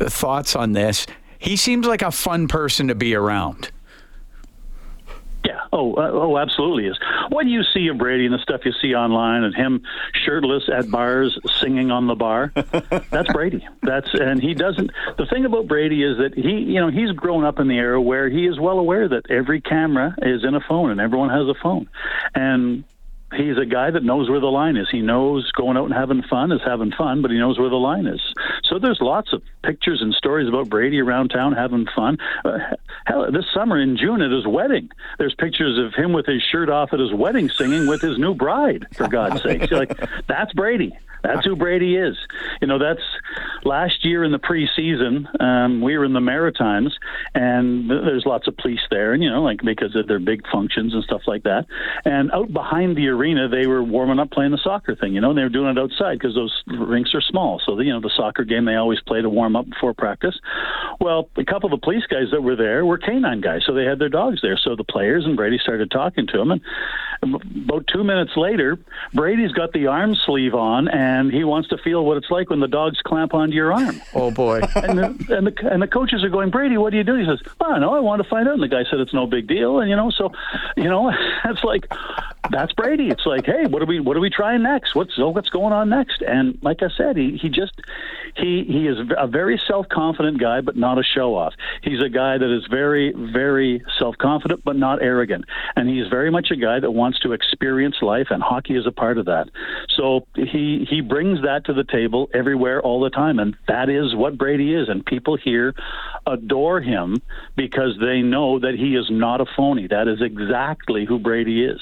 thoughts 0.00 0.54
on 0.54 0.72
this. 0.72 1.06
He 1.38 1.56
seems 1.56 1.86
like 1.86 2.02
a 2.02 2.12
fun 2.12 2.46
person 2.46 2.88
to 2.88 2.94
be 2.94 3.14
around. 3.14 3.72
Oh, 5.72 5.94
uh, 5.94 6.10
oh, 6.12 6.36
absolutely 6.36 6.86
is. 6.86 6.98
What 7.28 7.44
do 7.44 7.50
you 7.50 7.62
see 7.62 7.86
of 7.88 7.98
Brady 7.98 8.24
and 8.26 8.34
the 8.34 8.38
stuff 8.38 8.62
you 8.64 8.72
see 8.82 8.94
online, 8.94 9.44
and 9.44 9.54
him 9.54 9.82
shirtless 10.12 10.68
at 10.68 10.90
bars 10.90 11.38
singing 11.60 11.92
on 11.92 12.08
the 12.08 12.16
bar, 12.16 12.52
that's 13.10 13.32
Brady. 13.32 13.66
That's 13.82 14.08
and 14.14 14.42
he 14.42 14.54
doesn't. 14.54 14.90
The 15.16 15.26
thing 15.26 15.44
about 15.44 15.68
Brady 15.68 16.02
is 16.02 16.18
that 16.18 16.34
he, 16.34 16.58
you 16.58 16.80
know, 16.80 16.90
he's 16.90 17.12
grown 17.12 17.44
up 17.44 17.60
in 17.60 17.68
the 17.68 17.76
era 17.76 18.00
where 18.00 18.28
he 18.28 18.46
is 18.46 18.58
well 18.58 18.78
aware 18.80 19.08
that 19.08 19.30
every 19.30 19.60
camera 19.60 20.14
is 20.22 20.44
in 20.44 20.54
a 20.54 20.60
phone 20.60 20.90
and 20.90 21.00
everyone 21.00 21.30
has 21.30 21.46
a 21.46 21.54
phone, 21.62 21.88
and 22.34 22.82
he's 23.34 23.56
a 23.56 23.66
guy 23.66 23.90
that 23.90 24.02
knows 24.02 24.28
where 24.28 24.40
the 24.40 24.46
line 24.46 24.76
is. 24.76 24.88
He 24.90 25.00
knows 25.00 25.50
going 25.52 25.76
out 25.76 25.84
and 25.84 25.94
having 25.94 26.22
fun 26.22 26.52
is 26.52 26.60
having 26.64 26.92
fun, 26.92 27.22
but 27.22 27.30
he 27.30 27.38
knows 27.38 27.58
where 27.58 27.68
the 27.68 27.76
line 27.76 28.06
is. 28.06 28.20
So 28.64 28.78
there's 28.78 29.00
lots 29.00 29.32
of 29.32 29.42
pictures 29.62 30.00
and 30.02 30.14
stories 30.14 30.48
about 30.48 30.68
Brady 30.68 31.00
around 31.00 31.28
town 31.28 31.52
having 31.52 31.86
fun. 31.94 32.18
Uh, 32.44 32.58
hell, 33.06 33.30
this 33.30 33.46
summer 33.52 33.80
in 33.80 33.96
June 33.96 34.22
at 34.22 34.30
his 34.30 34.46
wedding, 34.46 34.90
there's 35.18 35.34
pictures 35.34 35.78
of 35.78 35.94
him 35.94 36.12
with 36.12 36.26
his 36.26 36.42
shirt 36.42 36.68
off 36.68 36.92
at 36.92 37.00
his 37.00 37.12
wedding 37.12 37.48
singing 37.48 37.86
with 37.86 38.00
his 38.00 38.18
new 38.18 38.34
bride. 38.34 38.86
For 38.94 39.08
God's 39.08 39.42
sake, 39.42 39.70
like 39.70 39.98
that's 40.26 40.52
Brady. 40.52 40.96
That's 41.22 41.44
who 41.44 41.56
Brady 41.56 41.96
is. 41.96 42.16
You 42.60 42.68
know, 42.68 42.78
that's 42.78 43.02
last 43.64 44.04
year 44.04 44.24
in 44.24 44.32
the 44.32 44.38
preseason. 44.38 45.26
Um, 45.40 45.80
we 45.80 45.96
were 45.96 46.04
in 46.04 46.12
the 46.12 46.20
Maritimes, 46.20 46.96
and 47.34 47.90
there's 47.90 48.24
lots 48.26 48.48
of 48.48 48.56
police 48.56 48.80
there, 48.90 49.12
and 49.12 49.22
you 49.22 49.30
know, 49.30 49.42
like 49.42 49.60
because 49.62 49.94
of 49.96 50.06
their 50.06 50.18
big 50.18 50.42
functions 50.50 50.94
and 50.94 51.04
stuff 51.04 51.22
like 51.26 51.42
that. 51.44 51.66
And 52.04 52.30
out 52.32 52.52
behind 52.52 52.96
the 52.96 53.08
arena, 53.08 53.48
they 53.48 53.66
were 53.66 53.82
warming 53.82 54.18
up 54.18 54.30
playing 54.30 54.52
the 54.52 54.60
soccer 54.62 54.96
thing. 54.96 55.14
You 55.14 55.20
know, 55.20 55.30
and 55.30 55.38
they 55.38 55.42
were 55.42 55.48
doing 55.48 55.76
it 55.76 55.78
outside 55.78 56.18
because 56.18 56.34
those 56.34 56.62
rinks 56.66 57.14
are 57.14 57.20
small. 57.20 57.60
So 57.64 57.76
the, 57.76 57.84
you 57.84 57.92
know, 57.92 58.00
the 58.00 58.12
soccer 58.16 58.44
game 58.44 58.64
they 58.64 58.76
always 58.76 59.00
play 59.00 59.20
to 59.20 59.28
warm 59.28 59.56
up 59.56 59.68
before 59.68 59.94
practice. 59.94 60.38
Well, 61.00 61.28
a 61.36 61.44
couple 61.44 61.72
of 61.72 61.80
the 61.80 61.84
police 61.84 62.06
guys 62.06 62.30
that 62.32 62.42
were 62.42 62.56
there 62.56 62.84
were 62.84 62.98
canine 62.98 63.40
guys, 63.40 63.62
so 63.66 63.74
they 63.74 63.84
had 63.84 63.98
their 63.98 64.08
dogs 64.08 64.40
there. 64.42 64.58
So 64.62 64.76
the 64.76 64.84
players 64.84 65.24
and 65.24 65.36
Brady 65.36 65.58
started 65.58 65.90
talking 65.90 66.26
to 66.28 66.38
them, 66.38 66.50
and 66.50 66.60
about 67.64 67.86
two 67.86 68.04
minutes 68.04 68.32
later, 68.36 68.78
Brady's 69.12 69.52
got 69.52 69.72
the 69.72 69.86
arm 69.88 70.14
sleeve 70.14 70.54
on 70.54 70.88
and 70.88 71.09
and 71.10 71.32
he 71.32 71.44
wants 71.44 71.68
to 71.68 71.78
feel 71.78 72.04
what 72.04 72.16
it's 72.16 72.30
like 72.30 72.50
when 72.50 72.60
the 72.60 72.68
dogs 72.68 72.98
clamp 73.04 73.34
onto 73.34 73.54
your 73.54 73.72
arm. 73.72 74.00
Oh 74.14 74.30
boy! 74.30 74.60
and 74.76 74.98
the 74.98 75.36
and 75.36 75.46
the 75.46 75.54
and 75.70 75.82
the 75.82 75.88
coaches 75.88 76.22
are 76.22 76.28
going, 76.28 76.50
Brady, 76.50 76.76
what 76.76 76.90
do 76.90 76.96
you 76.96 77.04
do? 77.04 77.16
He 77.16 77.26
says, 77.26 77.40
oh, 77.60 77.76
no, 77.76 77.94
I 77.94 78.00
want 78.00 78.22
to 78.22 78.28
find 78.28 78.48
out. 78.48 78.54
And 78.54 78.62
the 78.62 78.68
guy 78.68 78.84
said 78.88 79.00
it's 79.00 79.14
no 79.14 79.26
big 79.26 79.46
deal, 79.46 79.80
and 79.80 79.90
you 79.90 79.96
know, 79.96 80.10
so 80.10 80.32
you 80.76 80.88
know, 80.88 81.12
it's 81.44 81.64
like 81.64 81.86
that's 82.50 82.72
Brady. 82.72 83.08
It's 83.08 83.26
like, 83.26 83.46
hey, 83.46 83.66
what 83.66 83.82
are 83.82 83.86
we 83.86 84.00
what 84.00 84.16
are 84.16 84.20
we 84.20 84.30
trying 84.30 84.62
next? 84.62 84.94
What's 84.94 85.16
what's 85.18 85.48
going 85.50 85.72
on 85.72 85.88
next? 85.88 86.22
And 86.22 86.58
like 86.62 86.82
I 86.82 86.88
said, 86.96 87.16
he 87.16 87.36
he 87.36 87.48
just 87.48 87.72
he 88.36 88.64
he 88.64 88.86
is 88.86 88.98
a 89.16 89.26
very 89.26 89.60
self 89.66 89.88
confident 89.88 90.40
guy, 90.40 90.60
but 90.60 90.76
not 90.76 90.98
a 90.98 91.02
show 91.02 91.34
off. 91.34 91.54
He's 91.82 92.02
a 92.02 92.08
guy 92.08 92.38
that 92.38 92.56
is 92.56 92.66
very 92.70 93.12
very 93.12 93.82
self 93.98 94.16
confident, 94.18 94.62
but 94.64 94.76
not 94.76 95.02
arrogant, 95.02 95.44
and 95.76 95.88
he's 95.88 96.08
very 96.08 96.30
much 96.30 96.50
a 96.50 96.56
guy 96.56 96.80
that 96.80 96.90
wants 96.90 97.18
to 97.20 97.32
experience 97.32 97.96
life, 98.02 98.28
and 98.30 98.42
hockey 98.42 98.76
is 98.76 98.86
a 98.86 98.92
part 98.92 99.18
of 99.18 99.26
that. 99.26 99.48
So 99.96 100.26
he 100.34 100.86
he 100.88 100.99
brings 101.00 101.42
that 101.42 101.66
to 101.66 101.72
the 101.72 101.84
table 101.84 102.30
everywhere 102.34 102.80
all 102.80 103.00
the 103.00 103.10
time, 103.10 103.38
and 103.38 103.56
that 103.68 103.88
is 103.88 104.14
what 104.14 104.38
Brady 104.38 104.74
is. 104.74 104.88
And 104.88 105.04
people 105.04 105.36
here 105.36 105.74
adore 106.26 106.80
him 106.80 107.22
because 107.56 107.96
they 108.00 108.22
know 108.22 108.58
that 108.58 108.74
he 108.74 108.96
is 108.96 109.06
not 109.10 109.40
a 109.40 109.46
phony. 109.56 109.86
That 109.86 110.08
is 110.08 110.20
exactly 110.22 111.04
who 111.04 111.18
Brady 111.18 111.64
is. 111.64 111.80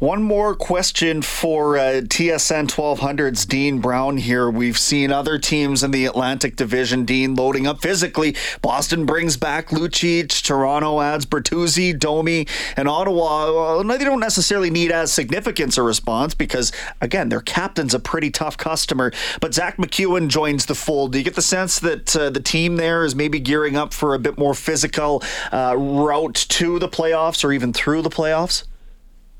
One 0.00 0.24
more 0.24 0.56
question 0.56 1.22
for 1.22 1.78
uh, 1.78 2.00
TSN 2.02 2.66
1200's 2.66 3.46
Dean 3.46 3.78
Brown 3.78 4.16
here. 4.16 4.50
We've 4.50 4.76
seen 4.76 5.12
other 5.12 5.38
teams 5.38 5.84
in 5.84 5.92
the 5.92 6.04
Atlantic 6.04 6.56
Division, 6.56 7.04
Dean, 7.04 7.36
loading 7.36 7.68
up 7.68 7.80
physically. 7.80 8.34
Boston 8.60 9.06
brings 9.06 9.36
back 9.36 9.68
Lucic, 9.68 10.42
Toronto 10.42 11.00
adds 11.00 11.26
Bertuzzi, 11.26 11.96
Domi, 11.96 12.48
and 12.76 12.88
Ottawa. 12.88 13.52
Well, 13.52 13.84
they 13.84 13.98
don't 13.98 14.18
necessarily 14.18 14.68
need 14.68 14.90
as 14.90 15.12
significant 15.12 15.78
a 15.78 15.82
response 15.82 16.34
because, 16.34 16.72
again, 17.00 17.28
their 17.28 17.40
captain's 17.40 17.94
a 17.94 18.00
pretty 18.00 18.32
tough 18.32 18.56
customer. 18.56 19.12
But 19.40 19.54
Zack 19.54 19.76
MacEwen 19.76 20.26
joins 20.26 20.66
the 20.66 20.74
fold. 20.74 21.12
Do 21.12 21.18
you 21.18 21.24
get 21.24 21.36
the 21.36 21.42
sense 21.42 21.78
that 21.78 22.16
uh, 22.16 22.30
the 22.30 22.40
team 22.40 22.76
there 22.76 23.04
is 23.04 23.14
maybe 23.14 23.38
gearing 23.38 23.76
up 23.76 23.94
for 23.94 24.14
a 24.14 24.18
bit 24.18 24.38
more 24.38 24.54
physical 24.54 25.22
uh, 25.52 25.76
route 25.78 26.46
to 26.48 26.80
the 26.80 26.88
playoffs 26.88 27.44
or 27.44 27.52
even 27.52 27.72
through 27.72 28.02
the 28.02 28.10
playoffs? 28.10 28.64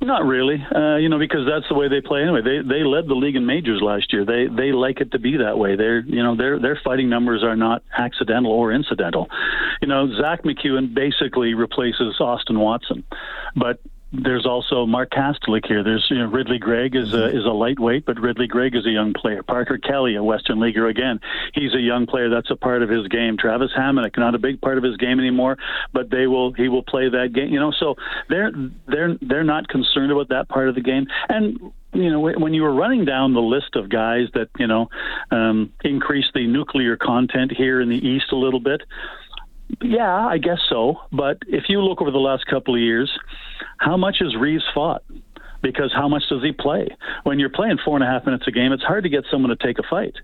Not 0.05 0.27
really, 0.27 0.62
uh, 0.75 0.97
you 0.97 1.09
know, 1.09 1.19
because 1.19 1.47
that's 1.49 1.67
the 1.71 1.75
way 1.75 1.88
they 1.88 2.03
play 2.03 2.21
anyway. 2.21 2.43
They 2.43 2.61
they 2.61 2.85
led 2.85 3.09
the 3.09 3.14
league 3.14 3.37
in 3.37 3.47
majors 3.47 3.81
last 3.81 4.12
year. 4.12 4.27
They 4.27 4.49
they 4.55 4.71
like 4.71 5.01
it 5.01 5.12
to 5.12 5.19
be 5.19 5.38
that 5.38 5.57
way. 5.57 5.77
They're 5.77 6.01
you 6.01 6.23
know 6.23 6.37
their 6.37 6.59
their 6.59 6.79
fighting 6.85 7.09
numbers 7.09 7.43
are 7.43 7.57
not 7.57 7.83
accidental 7.97 8.53
or 8.53 8.71
incidental. 8.71 9.29
You 9.81 9.88
know, 9.88 10.12
Zack 10.21 10.43
MacEwen 10.43 10.93
basically 10.93 11.55
replaces 11.55 12.21
Austin 12.21 12.61
Watson, 12.61 13.03
but 13.57 13.81
there's 14.22 14.46
also 14.46 14.87
Mark 14.87 15.11
Kastelic 15.11 15.66
here. 15.66 15.83
There's 15.83 16.07
you 16.11 16.18
know, 16.18 16.27
Ridly 16.27 16.59
Greig 16.59 16.94
is 16.94 17.12
a 17.12 17.27
is 17.27 17.44
a 17.44 17.50
lightweight, 17.50 18.05
but 18.05 18.20
Ridly 18.20 18.46
Greig 18.46 18.77
is 18.77 18.87
a 18.87 18.90
young 18.90 19.12
player. 19.12 19.42
Parker 19.42 19.79
Kelly, 19.79 20.14
a 20.14 20.22
Western 20.22 20.61
leaguer 20.61 20.87
again, 20.87 21.20
he's 21.55 21.74
a 21.74 21.81
young 21.81 22.07
player. 22.07 22.31
That's 22.31 22.50
a 22.50 22.57
part 22.57 22.83
of 22.83 22.88
his 22.88 23.09
game. 23.09 23.37
Travis 23.37 23.70
Hamonic, 23.77 24.16
not 24.16 24.35
a 24.35 24.38
big 24.38 24.61
part 24.61 24.79
of 24.79 24.85
his 24.85 24.96
game 24.96 25.18
anymore, 25.18 25.59
but 25.92 26.11
they 26.11 26.27
will 26.27 26.53
he 26.53 26.68
will 26.68 26.83
play 26.83 27.09
that 27.09 27.33
game. 27.33 27.48
You 27.48 27.61
know, 27.61 27.72
so 27.72 27.96
they're 28.29 28.53
they're 28.87 29.16
they're 29.20 29.44
not 29.44 29.68
concerned 29.68 30.12
about 30.12 30.29
that 30.29 30.48
part 30.48 30.68
of 30.68 30.74
the 30.74 30.83
game. 30.83 31.07
And 31.29 31.72
you 31.92 32.11
know, 32.11 32.20
when 32.20 32.55
you 32.55 32.62
were 32.62 32.74
running 32.74 33.05
down 33.05 33.35
the 33.35 33.40
list 33.40 33.77
of 33.77 33.88
guys 33.88 34.29
that 34.35 34.48
you 34.59 34.66
know 34.66 34.88
um, 35.31 35.72
increase 35.83 36.27
the 36.35 36.46
nuclear 36.46 36.96
content 36.96 37.53
here 37.57 37.81
in 37.81 37.88
the 37.88 37.96
East 37.96 38.27
a 38.33 38.37
little 38.37 38.61
bit. 38.61 38.83
Yeah, 39.82 40.26
I 40.26 40.38
guess 40.38 40.58
so. 40.68 40.96
But 41.12 41.38
if 41.46 41.64
you 41.68 41.80
look 41.80 42.00
over 42.00 42.10
the 42.10 42.18
last 42.18 42.46
couple 42.46 42.74
of 42.74 42.80
years, 42.80 43.10
how 43.78 43.96
much 43.96 44.16
has 44.20 44.37
Reaves 44.37 44.64
fought? 44.74 45.02
Because 45.64 45.92
how 45.94 46.09
much 46.09 46.22
does 46.29 46.42
he 46.42 46.53
play? 46.53 46.87
When 47.22 47.38
you're 47.38 47.48
playing 47.48 47.79
four 47.83 47.96
and 47.96 48.05
a 48.05 48.07
half 48.07 48.27
minutes 48.27 48.44
a 48.46 48.50
game, 48.50 48.70
it's 48.70 48.83
hard 48.83 49.03
to 49.05 49.09
get 49.09 49.24
someone 49.31 49.48
to 49.48 49.57
take 49.57 49.79
a 49.79 49.83
fight. 49.88 50.14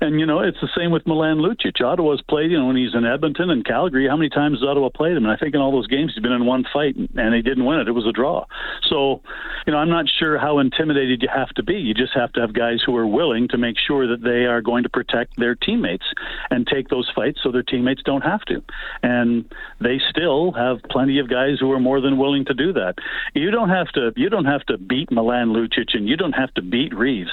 And, 0.00 0.18
you 0.18 0.24
know, 0.24 0.40
it's 0.40 0.56
the 0.62 0.70
same 0.74 0.90
with 0.90 1.06
Milan 1.06 1.36
Lucic. 1.36 1.84
Ottawa's 1.84 2.22
played, 2.22 2.50
you 2.50 2.58
know, 2.58 2.66
when 2.66 2.76
he's 2.76 2.94
in 2.94 3.04
Edmonton 3.04 3.50
and 3.50 3.62
Calgary, 3.62 4.08
how 4.08 4.16
many 4.16 4.30
times 4.30 4.60
has 4.60 4.66
Ottawa 4.66 4.88
played 4.88 5.16
him? 5.16 5.26
And 5.26 5.32
I 5.32 5.36
think 5.36 5.54
in 5.54 5.60
all 5.60 5.70
those 5.70 5.86
games, 5.86 6.12
he's 6.14 6.22
been 6.22 6.32
in 6.32 6.46
one 6.46 6.64
fight 6.72 6.96
and 6.96 7.34
he 7.34 7.42
didn't 7.42 7.66
win 7.66 7.78
it. 7.78 7.88
It 7.88 7.92
was 7.92 8.06
a 8.06 8.12
draw. 8.12 8.46
So, 8.88 9.20
you 9.66 9.72
know, 9.72 9.78
I'm 9.78 9.90
not 9.90 10.06
sure 10.08 10.38
how 10.38 10.58
intimidated 10.60 11.20
you 11.20 11.28
have 11.28 11.50
to 11.50 11.62
be. 11.62 11.74
You 11.74 11.92
just 11.92 12.14
have 12.14 12.32
to 12.32 12.40
have 12.40 12.54
guys 12.54 12.80
who 12.84 12.96
are 12.96 13.06
willing 13.06 13.48
to 13.48 13.58
make 13.58 13.76
sure 13.78 14.08
that 14.08 14.22
they 14.22 14.46
are 14.46 14.62
going 14.62 14.82
to 14.84 14.88
protect 14.88 15.36
their 15.36 15.54
teammates 15.54 16.06
and 16.50 16.66
take 16.66 16.88
those 16.88 17.10
fights 17.14 17.40
so 17.42 17.52
their 17.52 17.62
teammates 17.62 18.02
don't 18.02 18.22
have 18.22 18.40
to. 18.46 18.62
And 19.02 19.44
they 19.78 20.00
still 20.08 20.52
have 20.52 20.78
plenty 20.90 21.18
of 21.18 21.28
guys 21.28 21.58
who 21.60 21.70
are 21.72 21.80
more 21.80 22.00
than 22.00 22.16
willing 22.16 22.46
to 22.46 22.54
do 22.54 22.72
that. 22.72 22.94
You 23.34 23.50
don't 23.50 23.68
have 23.68 23.88
to, 23.92 24.12
you 24.16 24.30
don't 24.30 24.46
have 24.46 24.64
to 24.66 24.78
beat 24.88 25.10
Milan 25.10 25.48
Lucic, 25.48 25.94
and 25.94 26.08
you 26.08 26.16
don't 26.16 26.32
have 26.32 26.52
to 26.54 26.62
beat 26.62 26.94
Reaves. 26.94 27.30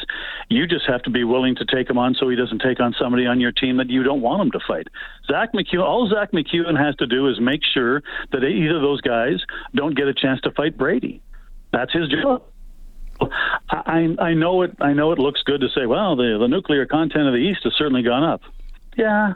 You 0.50 0.68
just 0.68 0.86
have 0.88 1.02
to 1.04 1.10
be 1.10 1.24
willing 1.24 1.56
to 1.56 1.66
take 1.66 1.90
him 1.90 1.98
on 1.98 2.16
so 2.16 2.30
he 2.30 2.36
doesn't 2.36 2.60
take 2.60 2.80
on 2.80 2.96
somebody 3.00 3.26
on 3.26 3.40
your 3.40 3.52
team 3.52 3.78
that 3.78 3.90
you 3.90 4.04
don't 4.04 4.22
want 4.22 4.42
him 4.42 4.52
to 4.52 4.60
fight. 4.68 4.88
Zack 5.28 5.54
MacEwen, 5.54 5.84
all 5.84 6.10
Zack 6.10 6.32
MacEwen 6.32 6.78
has 6.78 6.96
to 6.98 7.08
do 7.08 7.30
is 7.30 7.40
make 7.40 7.62
sure 7.74 8.02
that 8.32 8.44
either 8.44 8.78
of 8.78 8.82
those 8.82 9.02
guys 9.02 9.40
don't 9.76 9.96
get 9.96 10.08
a 10.08 10.14
chance 10.14 10.42
to 10.42 10.52
fight 10.52 10.78
Brady. 10.78 11.22
That's 11.72 11.92
his 11.92 12.10
job. 12.10 12.44
I, 13.70 14.16
I 14.20 14.34
know 14.34 14.64
it. 14.64 14.76
I 14.82 14.94
know 14.94 15.12
it 15.12 15.20
looks 15.20 15.42
good 15.44 15.62
to 15.62 15.68
say, 15.70 15.86
well, 15.86 16.16
the 16.16 16.38
the 16.40 16.48
nuclear 16.48 16.86
content 16.86 17.28
of 17.28 17.34
the 17.34 17.40
East 17.40 17.62
has 17.64 17.74
certainly 17.78 18.04
gone 18.04 18.24
up. 18.24 18.42
Yeah, 18.98 19.34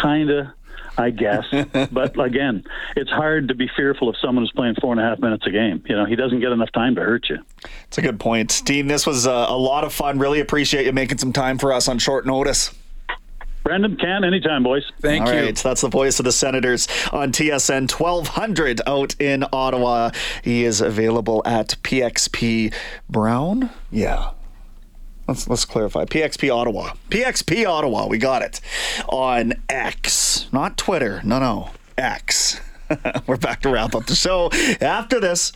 kinda. 0.00 0.54
I 0.98 1.10
guess. 1.10 1.44
but 1.92 2.18
again, 2.20 2.64
it's 2.96 3.10
hard 3.10 3.48
to 3.48 3.54
be 3.54 3.68
fearful 3.74 4.08
of 4.08 4.16
someone 4.20 4.42
who's 4.42 4.52
playing 4.52 4.74
four 4.80 4.92
and 4.92 5.00
a 5.00 5.04
half 5.04 5.18
minutes 5.18 5.46
a 5.46 5.50
game. 5.50 5.82
You 5.88 5.96
know, 5.96 6.04
he 6.04 6.16
doesn't 6.16 6.40
get 6.40 6.52
enough 6.52 6.72
time 6.72 6.94
to 6.96 7.00
hurt 7.00 7.28
you. 7.28 7.38
It's 7.86 7.98
a 7.98 8.02
good 8.02 8.20
point. 8.20 8.62
Dean, 8.64 8.86
this 8.86 9.06
was 9.06 9.26
a, 9.26 9.30
a 9.30 9.56
lot 9.56 9.84
of 9.84 9.92
fun. 9.92 10.18
Really 10.18 10.40
appreciate 10.40 10.86
you 10.86 10.92
making 10.92 11.18
some 11.18 11.32
time 11.32 11.58
for 11.58 11.72
us 11.72 11.88
on 11.88 11.98
short 11.98 12.26
notice. 12.26 12.74
Brenden 13.64 13.98
can 13.98 14.24
anytime, 14.24 14.64
boys. 14.64 14.90
Thank 15.00 15.26
All 15.26 15.32
you. 15.32 15.40
right, 15.40 15.56
that's 15.56 15.82
the 15.82 15.88
voice 15.88 16.18
of 16.18 16.24
the 16.24 16.32
Senators 16.32 16.88
on 17.12 17.30
TSN 17.30 17.90
1200 17.90 18.80
out 18.86 19.14
in 19.20 19.44
Ottawa. 19.52 20.10
He 20.42 20.64
is 20.64 20.80
available 20.80 21.42
at 21.46 21.76
PXP 21.82 22.74
Brown. 23.08 23.70
Yeah. 23.90 24.30
Let's 25.28 25.48
let's 25.48 25.64
clarify. 25.64 26.04
PXP 26.04 26.54
Ottawa. 26.54 26.92
PXP 27.10 27.66
Ottawa. 27.66 28.06
We 28.06 28.18
got 28.18 28.42
it 28.42 28.60
on 29.08 29.54
X, 29.68 30.46
not 30.52 30.76
Twitter. 30.76 31.20
No, 31.24 31.38
no, 31.38 31.70
X. 31.96 32.60
We're 33.26 33.36
back 33.36 33.60
to 33.62 33.70
wrap 33.70 33.94
up 33.94 34.06
the 34.06 34.14
show 34.16 34.50
after 34.80 35.20
this. 35.20 35.52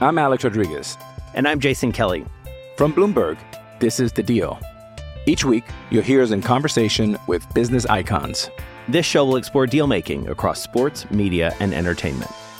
I'm 0.00 0.18
Alex 0.18 0.44
Rodriguez. 0.44 0.98
And 1.34 1.46
I'm 1.46 1.60
Jason 1.60 1.92
Kelly. 1.92 2.24
From 2.76 2.92
Bloomberg, 2.92 3.38
this 3.78 4.00
is 4.00 4.12
The 4.12 4.22
Deal. 4.22 4.58
Each 5.26 5.44
week, 5.44 5.64
you'll 5.90 6.02
hear 6.02 6.22
us 6.22 6.30
in 6.30 6.42
conversation 6.42 7.16
with 7.26 7.52
business 7.54 7.86
icons. 7.86 8.50
This 8.88 9.06
show 9.06 9.24
will 9.24 9.36
explore 9.36 9.66
deal 9.66 9.86
making 9.86 10.28
across 10.28 10.62
sports, 10.62 11.10
media, 11.10 11.54
and 11.60 11.72
entertainment. 11.74 12.30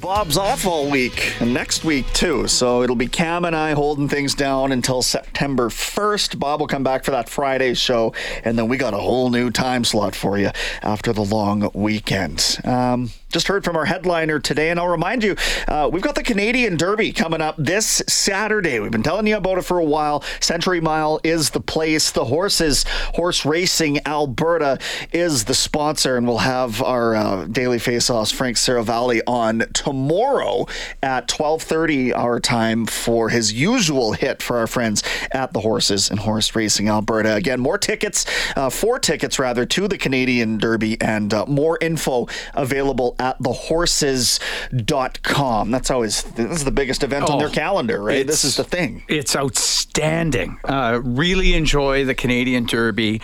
Bob's 0.00 0.38
off 0.38 0.64
all 0.64 0.88
week 0.88 1.34
and 1.40 1.52
next 1.52 1.84
week 1.84 2.06
too, 2.12 2.46
so 2.46 2.84
it'll 2.84 2.94
be 2.94 3.08
Cam 3.08 3.44
and 3.44 3.56
I 3.56 3.72
holding 3.72 4.08
things 4.08 4.32
down 4.32 4.70
until 4.70 5.02
September 5.02 5.70
1st. 5.70 6.38
Bob 6.38 6.60
will 6.60 6.68
come 6.68 6.84
back 6.84 7.02
for 7.02 7.10
that 7.10 7.28
Friday 7.28 7.74
show, 7.74 8.14
and 8.44 8.56
then 8.56 8.68
we 8.68 8.76
got 8.76 8.94
a 8.94 8.98
whole 8.98 9.28
new 9.28 9.50
time 9.50 9.82
slot 9.82 10.14
for 10.14 10.38
you 10.38 10.50
after 10.82 11.12
the 11.12 11.24
long 11.24 11.68
weekend. 11.74 12.60
Um, 12.62 13.10
just 13.30 13.48
heard 13.48 13.62
from 13.62 13.76
our 13.76 13.84
headliner 13.84 14.38
today, 14.38 14.70
and 14.70 14.80
I'll 14.80 14.88
remind 14.88 15.22
you, 15.22 15.36
uh, 15.66 15.88
we've 15.92 16.02
got 16.02 16.14
the 16.14 16.22
Canadian 16.22 16.76
Derby 16.76 17.12
coming 17.12 17.42
up 17.42 17.56
this 17.58 18.02
Saturday. 18.08 18.80
We've 18.80 18.90
been 18.90 19.02
telling 19.02 19.26
you 19.26 19.36
about 19.36 19.58
it 19.58 19.62
for 19.62 19.78
a 19.78 19.84
while. 19.84 20.22
Century 20.40 20.80
Mile 20.80 21.20
is 21.22 21.50
the 21.50 21.60
place. 21.60 22.10
The 22.10 22.24
horses, 22.24 22.84
Horse 23.14 23.44
Racing 23.44 24.06
Alberta, 24.06 24.78
is 25.12 25.44
the 25.44 25.54
sponsor, 25.54 26.16
and 26.16 26.26
we'll 26.26 26.38
have 26.38 26.82
our 26.82 27.14
uh, 27.14 27.44
daily 27.44 27.78
face-offs, 27.78 28.32
Frank 28.32 28.56
Seravalli, 28.56 29.20
on 29.26 29.64
tomorrow 29.74 30.66
at 31.02 31.28
12:30 31.28 32.16
our 32.16 32.40
time 32.40 32.86
for 32.86 33.28
his 33.28 33.52
usual 33.52 34.12
hit 34.12 34.42
for 34.42 34.56
our 34.56 34.66
friends 34.66 35.02
at 35.32 35.52
the 35.52 35.60
Horses 35.60 36.10
and 36.10 36.20
Horse 36.20 36.54
Racing 36.56 36.88
Alberta. 36.88 37.34
Again, 37.34 37.60
more 37.60 37.76
tickets, 37.76 38.24
uh, 38.56 38.70
four 38.70 38.98
tickets 38.98 39.38
rather, 39.38 39.66
to 39.66 39.86
the 39.86 39.98
Canadian 39.98 40.56
Derby, 40.56 40.98
and 41.02 41.34
uh, 41.34 41.44
more 41.46 41.76
info 41.82 42.26
available 42.54 43.16
at 43.18 43.38
thehorses.com. 43.40 45.70
That's 45.70 45.90
always 45.90 46.22
this 46.22 46.50
is 46.58 46.64
the 46.64 46.70
biggest 46.70 47.02
event 47.02 47.28
on 47.28 47.38
their 47.38 47.48
Oh, 47.48 47.52
calendar, 47.52 48.00
right? 48.02 48.26
This 48.26 48.44
is 48.44 48.56
the 48.56 48.64
thing. 48.64 49.02
It's 49.08 49.34
outstanding. 49.36 50.58
Uh, 50.64 51.00
really 51.02 51.54
enjoy 51.54 52.04
the 52.04 52.14
Canadian 52.14 52.66
Derby. 52.66 53.20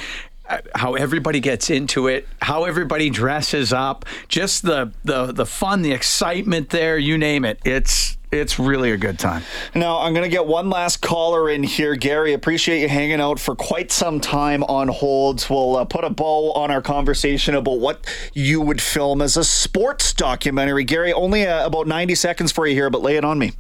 uh, 0.49 0.59
How 0.75 0.95
everybody 0.95 1.41
gets 1.41 1.71
into 1.71 2.07
it, 2.09 2.27
how 2.43 2.65
everybody 2.65 3.11
dresses 3.11 3.73
up, 3.73 4.05
just 4.29 4.63
the, 4.63 4.93
the 5.05 5.33
the 5.33 5.47
fun, 5.47 5.83
the 5.83 5.93
excitement 5.93 6.71
there, 6.71 6.99
you 6.99 7.17
name 7.19 7.45
it. 7.45 7.61
It's 7.65 8.17
it's 8.39 8.59
really 8.59 8.93
a 8.93 8.97
good 8.97 9.19
time. 9.19 9.43
Now, 9.75 9.99
I'm 9.99 10.13
going 10.13 10.25
to 10.25 10.31
get 10.31 10.47
one 10.47 10.71
last 10.71 11.01
caller 11.01 11.49
in 11.51 11.63
here. 11.63 11.95
Gary, 11.95 12.33
appreciate 12.33 12.81
you 12.81 12.89
hanging 12.89 13.21
out 13.21 13.39
for 13.39 13.55
quite 13.55 13.93
some 13.93 14.21
time 14.21 14.63
on 14.65 14.89
holds. 14.89 15.49
We'll 15.49 15.77
uh, 15.77 15.85
put 15.85 16.05
a 16.05 16.11
bow 16.11 16.53
on 16.53 16.71
our 16.71 16.83
conversation 16.83 17.55
about 17.55 17.79
what 17.79 18.05
you 18.33 18.61
would 18.61 18.81
film 18.81 19.23
as 19.23 19.37
a 19.37 19.45
sports 19.45 20.13
documentary. 20.13 20.85
Gary, 20.85 21.13
only 21.13 21.47
uh, 21.47 21.67
about 21.67 21.87
90 21.87 22.15
seconds 22.15 22.53
for 22.53 22.67
you 22.67 22.75
here, 22.75 22.91
but 22.91 23.03
lay 23.03 23.17
it 23.17 23.25
on 23.25 23.39
me. 23.39 23.53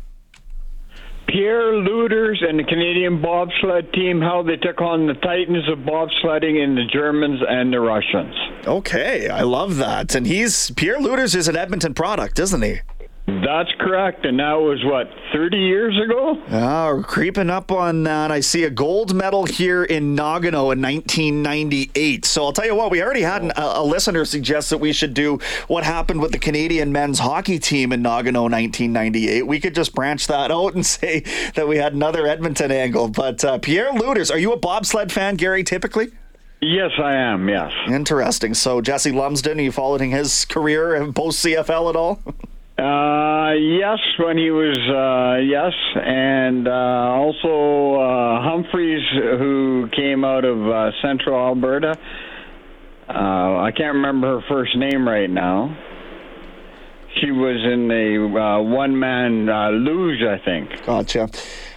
Pierre 1.26 1.72
Lueders 1.72 2.44
and 2.48 2.58
the 2.58 2.64
Canadian 2.64 3.20
bobsled 3.20 3.92
team, 3.92 4.20
how 4.20 4.42
they 4.42 4.56
took 4.56 4.80
on 4.80 5.06
the 5.06 5.14
titans 5.14 5.68
of 5.68 5.78
bobsledding 5.78 6.62
in 6.62 6.74
the 6.74 6.84
Germans 6.92 7.40
and 7.48 7.72
the 7.72 7.80
Russians. 7.80 8.34
Okay, 8.66 9.28
I 9.28 9.42
love 9.42 9.76
that. 9.78 10.14
And 10.14 10.26
he's 10.26 10.70
Pierre 10.72 10.98
Lueders 10.98 11.34
is 11.34 11.48
an 11.48 11.56
Edmonton 11.56 11.94
product, 11.94 12.38
isn't 12.38 12.62
he? 12.62 12.80
That's 13.26 13.72
correct. 13.80 14.26
And 14.26 14.38
that 14.38 14.52
was, 14.54 14.84
what, 14.84 15.10
30 15.32 15.56
years 15.56 15.98
ago? 15.98 16.42
Ah, 16.50 16.88
we're 16.92 17.02
creeping 17.02 17.48
up 17.48 17.72
on 17.72 18.02
that. 18.02 18.30
I 18.30 18.40
see 18.40 18.64
a 18.64 18.70
gold 18.70 19.14
medal 19.14 19.46
here 19.46 19.82
in 19.82 20.14
Nagano 20.14 20.72
in 20.72 20.82
1998. 20.82 22.26
So 22.26 22.44
I'll 22.44 22.52
tell 22.52 22.66
you 22.66 22.74
what, 22.74 22.90
we 22.90 23.02
already 23.02 23.22
had 23.22 23.42
an, 23.42 23.52
a, 23.56 23.62
a 23.76 23.82
listener 23.82 24.26
suggest 24.26 24.68
that 24.70 24.78
we 24.78 24.92
should 24.92 25.14
do 25.14 25.38
what 25.68 25.84
happened 25.84 26.20
with 26.20 26.32
the 26.32 26.38
Canadian 26.38 26.92
men's 26.92 27.18
hockey 27.18 27.58
team 27.58 27.92
in 27.92 28.02
Nagano 28.02 28.42
1998. 28.42 29.46
We 29.46 29.58
could 29.58 29.74
just 29.74 29.94
branch 29.94 30.26
that 30.26 30.50
out 30.50 30.74
and 30.74 30.84
say 30.94 31.20
that 31.54 31.66
we 31.66 31.78
had 31.78 31.94
another 31.94 32.26
Edmonton 32.26 32.70
angle. 32.70 33.08
But 33.08 33.42
uh, 33.42 33.56
Pierre 33.58 33.92
Lueders, 33.92 34.30
are 34.30 34.38
you 34.38 34.52
a 34.52 34.58
bobsled 34.58 35.10
fan, 35.10 35.36
Gary, 35.36 35.64
typically? 35.64 36.08
Yes, 36.60 36.92
I 36.98 37.14
am, 37.14 37.48
yes. 37.48 37.72
Interesting. 37.88 38.52
So 38.52 38.82
Jesse 38.82 39.12
Lumsden, 39.12 39.58
are 39.58 39.62
you 39.62 39.72
following 39.72 40.10
his 40.10 40.44
career 40.44 41.10
post 41.12 41.42
CFL 41.42 41.88
at 41.88 41.96
all? 41.96 42.20
Uh, 42.76 43.52
yes, 43.52 43.98
when 44.18 44.36
he 44.36 44.50
was, 44.50 44.76
uh, 44.76 45.40
yes. 45.40 45.72
And 45.94 46.66
uh, 46.66 46.70
also 46.72 48.00
uh, 48.00 48.42
Humphries, 48.42 49.04
who 49.38 49.88
came 49.94 50.24
out 50.24 50.44
of 50.44 50.68
uh, 50.68 50.90
central 51.00 51.36
Alberta. 51.36 51.96
Uh, 53.08 53.12
I 53.12 53.70
can't 53.76 53.94
remember 53.94 54.40
her 54.40 54.46
first 54.48 54.76
name 54.76 55.06
right 55.06 55.30
now. 55.30 55.76
She 57.20 57.30
was 57.30 57.62
in 57.62 57.86
the 57.86 58.40
uh, 58.40 58.62
one 58.62 58.98
man 58.98 59.48
uh, 59.48 59.70
luge, 59.70 60.22
I 60.22 60.44
think. 60.44 60.84
Gotcha. 60.84 61.28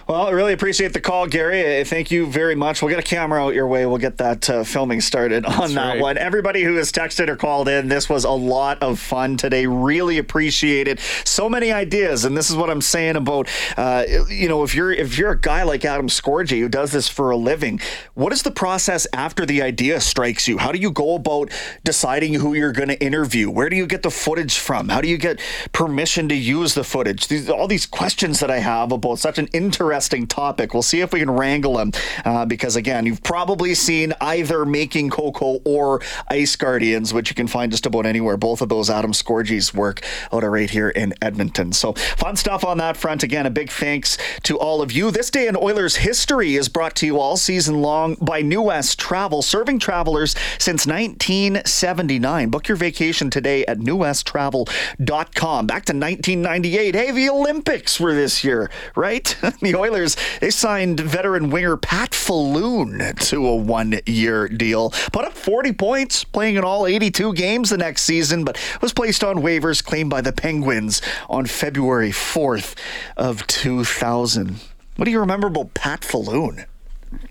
Well, 0.08 0.26
I 0.26 0.30
really 0.30 0.54
appreciate 0.54 0.94
the 0.94 1.02
call, 1.02 1.26
Gary. 1.26 1.84
Thank 1.84 2.10
you 2.10 2.26
very 2.26 2.54
much. 2.54 2.80
We'll 2.80 2.88
get 2.88 2.98
a 2.98 3.02
camera 3.02 3.44
out 3.44 3.52
your 3.52 3.66
way. 3.66 3.84
We'll 3.84 3.98
get 3.98 4.16
that 4.16 4.48
uh, 4.48 4.64
filming 4.64 5.02
started 5.02 5.44
on 5.44 5.74
that 5.74 5.86
right. 5.86 6.00
one. 6.00 6.16
Everybody 6.16 6.62
who 6.62 6.76
has 6.76 6.90
texted 6.90 7.28
or 7.28 7.36
called 7.36 7.68
in, 7.68 7.88
this 7.88 8.08
was 8.08 8.24
a 8.24 8.30
lot 8.30 8.82
of 8.82 8.98
fun 8.98 9.36
today. 9.36 9.66
Really 9.66 10.16
appreciate 10.16 10.88
it. 10.88 10.98
So 11.26 11.50
many 11.50 11.72
ideas, 11.72 12.24
and 12.24 12.34
this 12.34 12.48
is 12.48 12.56
what 12.56 12.70
I'm 12.70 12.80
saying 12.80 13.16
about, 13.16 13.50
uh, 13.76 14.04
you 14.30 14.48
know, 14.48 14.62
if 14.62 14.74
you're 14.74 14.90
if 14.90 15.18
you're 15.18 15.32
a 15.32 15.38
guy 15.38 15.62
like 15.64 15.84
Adam 15.84 16.08
Scorgie 16.08 16.60
who 16.60 16.70
does 16.70 16.90
this 16.90 17.06
for 17.06 17.30
a 17.30 17.36
living, 17.36 17.78
what 18.14 18.32
is 18.32 18.40
the 18.40 18.50
process 18.50 19.06
after 19.12 19.44
the 19.44 19.60
idea 19.60 20.00
strikes 20.00 20.48
you? 20.48 20.56
How 20.56 20.72
do 20.72 20.78
you 20.78 20.90
go 20.90 21.16
about 21.16 21.50
deciding 21.84 22.32
who 22.32 22.54
you're 22.54 22.72
going 22.72 22.88
to 22.88 22.98
interview? 23.04 23.50
Where 23.50 23.68
do 23.68 23.76
you 23.76 23.86
get 23.86 24.02
the 24.02 24.10
footage 24.10 24.56
from? 24.56 24.88
How 24.88 25.02
do 25.02 25.08
you 25.08 25.18
get 25.18 25.38
permission 25.72 26.30
to 26.30 26.34
use 26.34 26.72
the 26.72 26.82
footage? 26.82 27.28
These, 27.28 27.50
all 27.50 27.68
these 27.68 27.84
questions 27.84 28.40
that 28.40 28.50
I 28.50 28.60
have 28.60 28.90
about 28.90 29.18
such 29.18 29.38
an 29.38 29.48
interesting 29.52 29.97
topic. 29.98 30.72
We'll 30.74 30.82
see 30.82 31.00
if 31.00 31.12
we 31.12 31.20
can 31.20 31.30
wrangle 31.30 31.76
them 31.76 31.92
uh, 32.24 32.46
because, 32.46 32.76
again, 32.76 33.06
you've 33.06 33.22
probably 33.22 33.74
seen 33.74 34.12
either 34.20 34.64
Making 34.64 35.10
Coco 35.10 35.60
or 35.64 36.00
Ice 36.28 36.56
Guardians, 36.56 37.12
which 37.12 37.30
you 37.30 37.34
can 37.34 37.46
find 37.48 37.72
just 37.72 37.86
about 37.86 38.06
anywhere. 38.06 38.36
Both 38.36 38.60
of 38.60 38.68
those 38.68 38.90
Adam 38.90 39.12
Scorgie's 39.12 39.74
work 39.74 40.02
out 40.32 40.44
of 40.44 40.50
right 40.50 40.70
here 40.70 40.90
in 40.90 41.14
Edmonton. 41.20 41.72
So 41.72 41.92
fun 41.94 42.36
stuff 42.36 42.64
on 42.64 42.78
that 42.78 42.96
front. 42.96 43.22
Again, 43.22 43.46
a 43.46 43.50
big 43.50 43.70
thanks 43.70 44.18
to 44.44 44.58
all 44.58 44.82
of 44.82 44.92
you. 44.92 45.10
This 45.10 45.30
day 45.30 45.48
in 45.48 45.56
Oilers 45.56 45.96
history 45.96 46.56
is 46.56 46.68
brought 46.68 46.94
to 46.96 47.06
you 47.06 47.18
all 47.18 47.36
season 47.36 47.80
long 47.80 48.16
by 48.20 48.42
New 48.42 48.62
West 48.62 48.98
Travel, 48.98 49.42
serving 49.42 49.78
travelers 49.78 50.34
since 50.58 50.86
1979. 50.86 52.50
Book 52.50 52.68
your 52.68 52.76
vacation 52.76 53.30
today 53.30 53.64
at 53.66 53.78
newwesttravel.com. 53.78 55.66
Back 55.66 55.84
to 55.86 55.92
1998. 55.92 56.94
Hey, 56.94 57.10
the 57.10 57.28
Olympics 57.30 57.98
were 57.98 58.14
this 58.14 58.44
year, 58.44 58.70
right? 58.94 59.36
the 59.60 59.74
Oilers 59.88 60.16
they 60.40 60.50
signed 60.50 61.00
veteran 61.00 61.48
winger 61.48 61.78
Pat 61.78 62.14
Falloon 62.14 63.14
to 63.16 63.46
a 63.46 63.56
one-year 63.56 64.48
deal. 64.48 64.90
Put 65.12 65.24
up 65.24 65.32
40 65.32 65.72
points, 65.72 66.24
playing 66.24 66.56
in 66.56 66.64
all 66.64 66.86
82 66.86 67.32
games 67.32 67.70
the 67.70 67.78
next 67.78 68.02
season, 68.02 68.44
but 68.44 68.58
was 68.82 68.92
placed 68.92 69.24
on 69.24 69.36
waivers 69.36 69.82
claimed 69.82 70.10
by 70.10 70.20
the 70.20 70.32
Penguins 70.32 71.00
on 71.30 71.46
February 71.46 72.10
4th 72.10 72.76
of 73.16 73.46
2000. 73.46 74.60
What 74.96 75.04
do 75.06 75.10
you 75.10 75.20
remember 75.20 75.46
about 75.46 75.72
Pat 75.72 76.04
Falloon? 76.04 76.66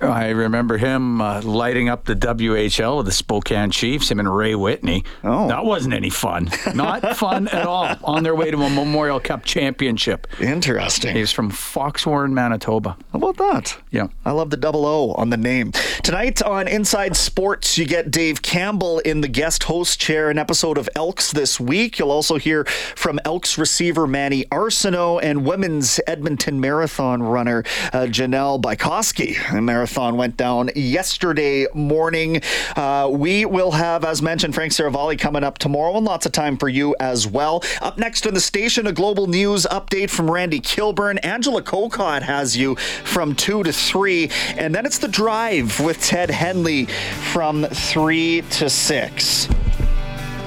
I 0.01 0.29
remember 0.29 0.77
him 0.77 1.21
uh, 1.21 1.41
lighting 1.41 1.89
up 1.89 2.05
the 2.05 2.15
WHL 2.15 2.97
with 2.97 3.05
the 3.05 3.11
Spokane 3.11 3.71
Chiefs, 3.71 4.11
him 4.11 4.19
and 4.19 4.33
Ray 4.33 4.55
Whitney. 4.55 5.03
Oh. 5.23 5.47
That 5.47 5.65
wasn't 5.65 5.93
any 5.93 6.09
fun. 6.09 6.49
Not 6.73 7.15
fun 7.17 7.47
at 7.47 7.65
all. 7.65 7.95
On 8.03 8.23
their 8.23 8.35
way 8.35 8.51
to 8.51 8.57
a 8.57 8.69
Memorial 8.69 9.19
Cup 9.19 9.43
championship. 9.43 10.27
Interesting. 10.39 11.15
He's 11.15 11.31
from 11.31 11.51
Foxwarren, 11.51 12.31
Manitoba. 12.31 12.97
How 13.11 13.19
about 13.19 13.37
that? 13.37 13.77
Yeah. 13.91 14.07
I 14.25 14.31
love 14.31 14.49
the 14.49 14.57
double 14.57 14.85
O 14.85 15.13
on 15.13 15.29
the 15.29 15.37
name. 15.37 15.71
Tonight 16.03 16.41
on 16.41 16.67
Inside 16.67 17.15
Sports, 17.15 17.77
you 17.77 17.85
get 17.85 18.11
Dave 18.11 18.41
Campbell 18.41 18.99
in 18.99 19.21
the 19.21 19.27
guest 19.27 19.63
host 19.63 19.99
chair, 19.99 20.29
an 20.29 20.37
episode 20.37 20.77
of 20.77 20.89
Elks 20.95 21.31
this 21.31 21.59
week. 21.59 21.99
You'll 21.99 22.11
also 22.11 22.37
hear 22.37 22.65
from 22.65 23.19
Elks 23.25 23.57
receiver 23.57 24.07
Manny 24.07 24.45
Arceneaux 24.45 25.19
and 25.21 25.45
women's 25.45 25.99
Edmonton 26.07 26.59
Marathon 26.59 27.23
runner 27.23 27.63
uh, 27.93 28.07
Janelle 28.07 28.61
Bykoski. 28.61 29.35
The 29.51 29.61
marathon 29.67 30.17
went 30.17 30.35
down 30.35 30.71
yesterday 30.75 31.67
morning. 31.75 32.41
Uh, 32.75 33.07
we 33.11 33.45
will 33.45 33.71
have, 33.71 34.03
as 34.03 34.23
mentioned, 34.23 34.55
Frank 34.55 34.71
Seravalli 34.71 35.19
coming 35.19 35.43
up 35.43 35.59
tomorrow 35.59 35.95
and 35.97 36.05
lots 36.05 36.25
of 36.25 36.31
time 36.31 36.57
for 36.57 36.69
you 36.69 36.95
as 36.99 37.27
well. 37.27 37.63
Up 37.81 37.99
next 37.99 38.25
on 38.25 38.33
the 38.33 38.39
station, 38.39 38.87
a 38.87 38.91
global 38.91 39.27
news 39.27 39.67
update 39.69 40.09
from 40.09 40.31
Randy 40.31 40.59
Kilburn. 40.59 41.19
Angela 41.19 41.61
Kokott 41.61 42.23
has 42.23 42.57
you 42.57 42.75
from 42.75 43.35
2 43.35 43.63
to 43.63 43.71
3. 43.71 44.31
And 44.57 44.73
then 44.73 44.85
it's 44.85 44.97
the 44.97 45.07
drive 45.07 45.79
with 45.79 46.01
Ted 46.01 46.31
Henley 46.31 46.85
from 46.85 47.65
3 47.65 48.41
to 48.41 48.69
6. 48.69 49.49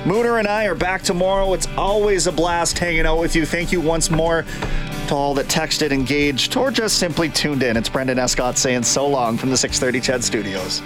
Mooner 0.05 0.39
and 0.39 0.49
I 0.49 0.65
are 0.65 0.75
back 0.75 1.03
tomorrow. 1.03 1.53
It's 1.53 1.69
always 1.77 2.27
a 2.27 2.33
blast 2.33 2.79
hanging 2.79 3.05
out 3.05 3.19
with 3.19 3.37
you. 3.37 3.45
Thank 3.45 3.71
you 3.71 3.83
once 3.83 4.11
more 4.11 4.47
to 5.09 5.15
all 5.15 5.35
that 5.35 5.47
texted, 5.47 5.91
engaged, 5.91 6.57
or 6.57 6.71
just 6.71 6.99
simply 6.99 7.29
tuned 7.29 7.63
in. 7.63 7.77
It's 7.77 7.91
Brenden 7.91 8.17
Escott 8.17 8.57
saying 8.57 8.85
so 8.85 9.07
long 9.07 9.37
from 9.37 9.51
the 9.51 9.59
630 9.59 10.01
CHED 10.01 10.25
Studios. 10.25 10.81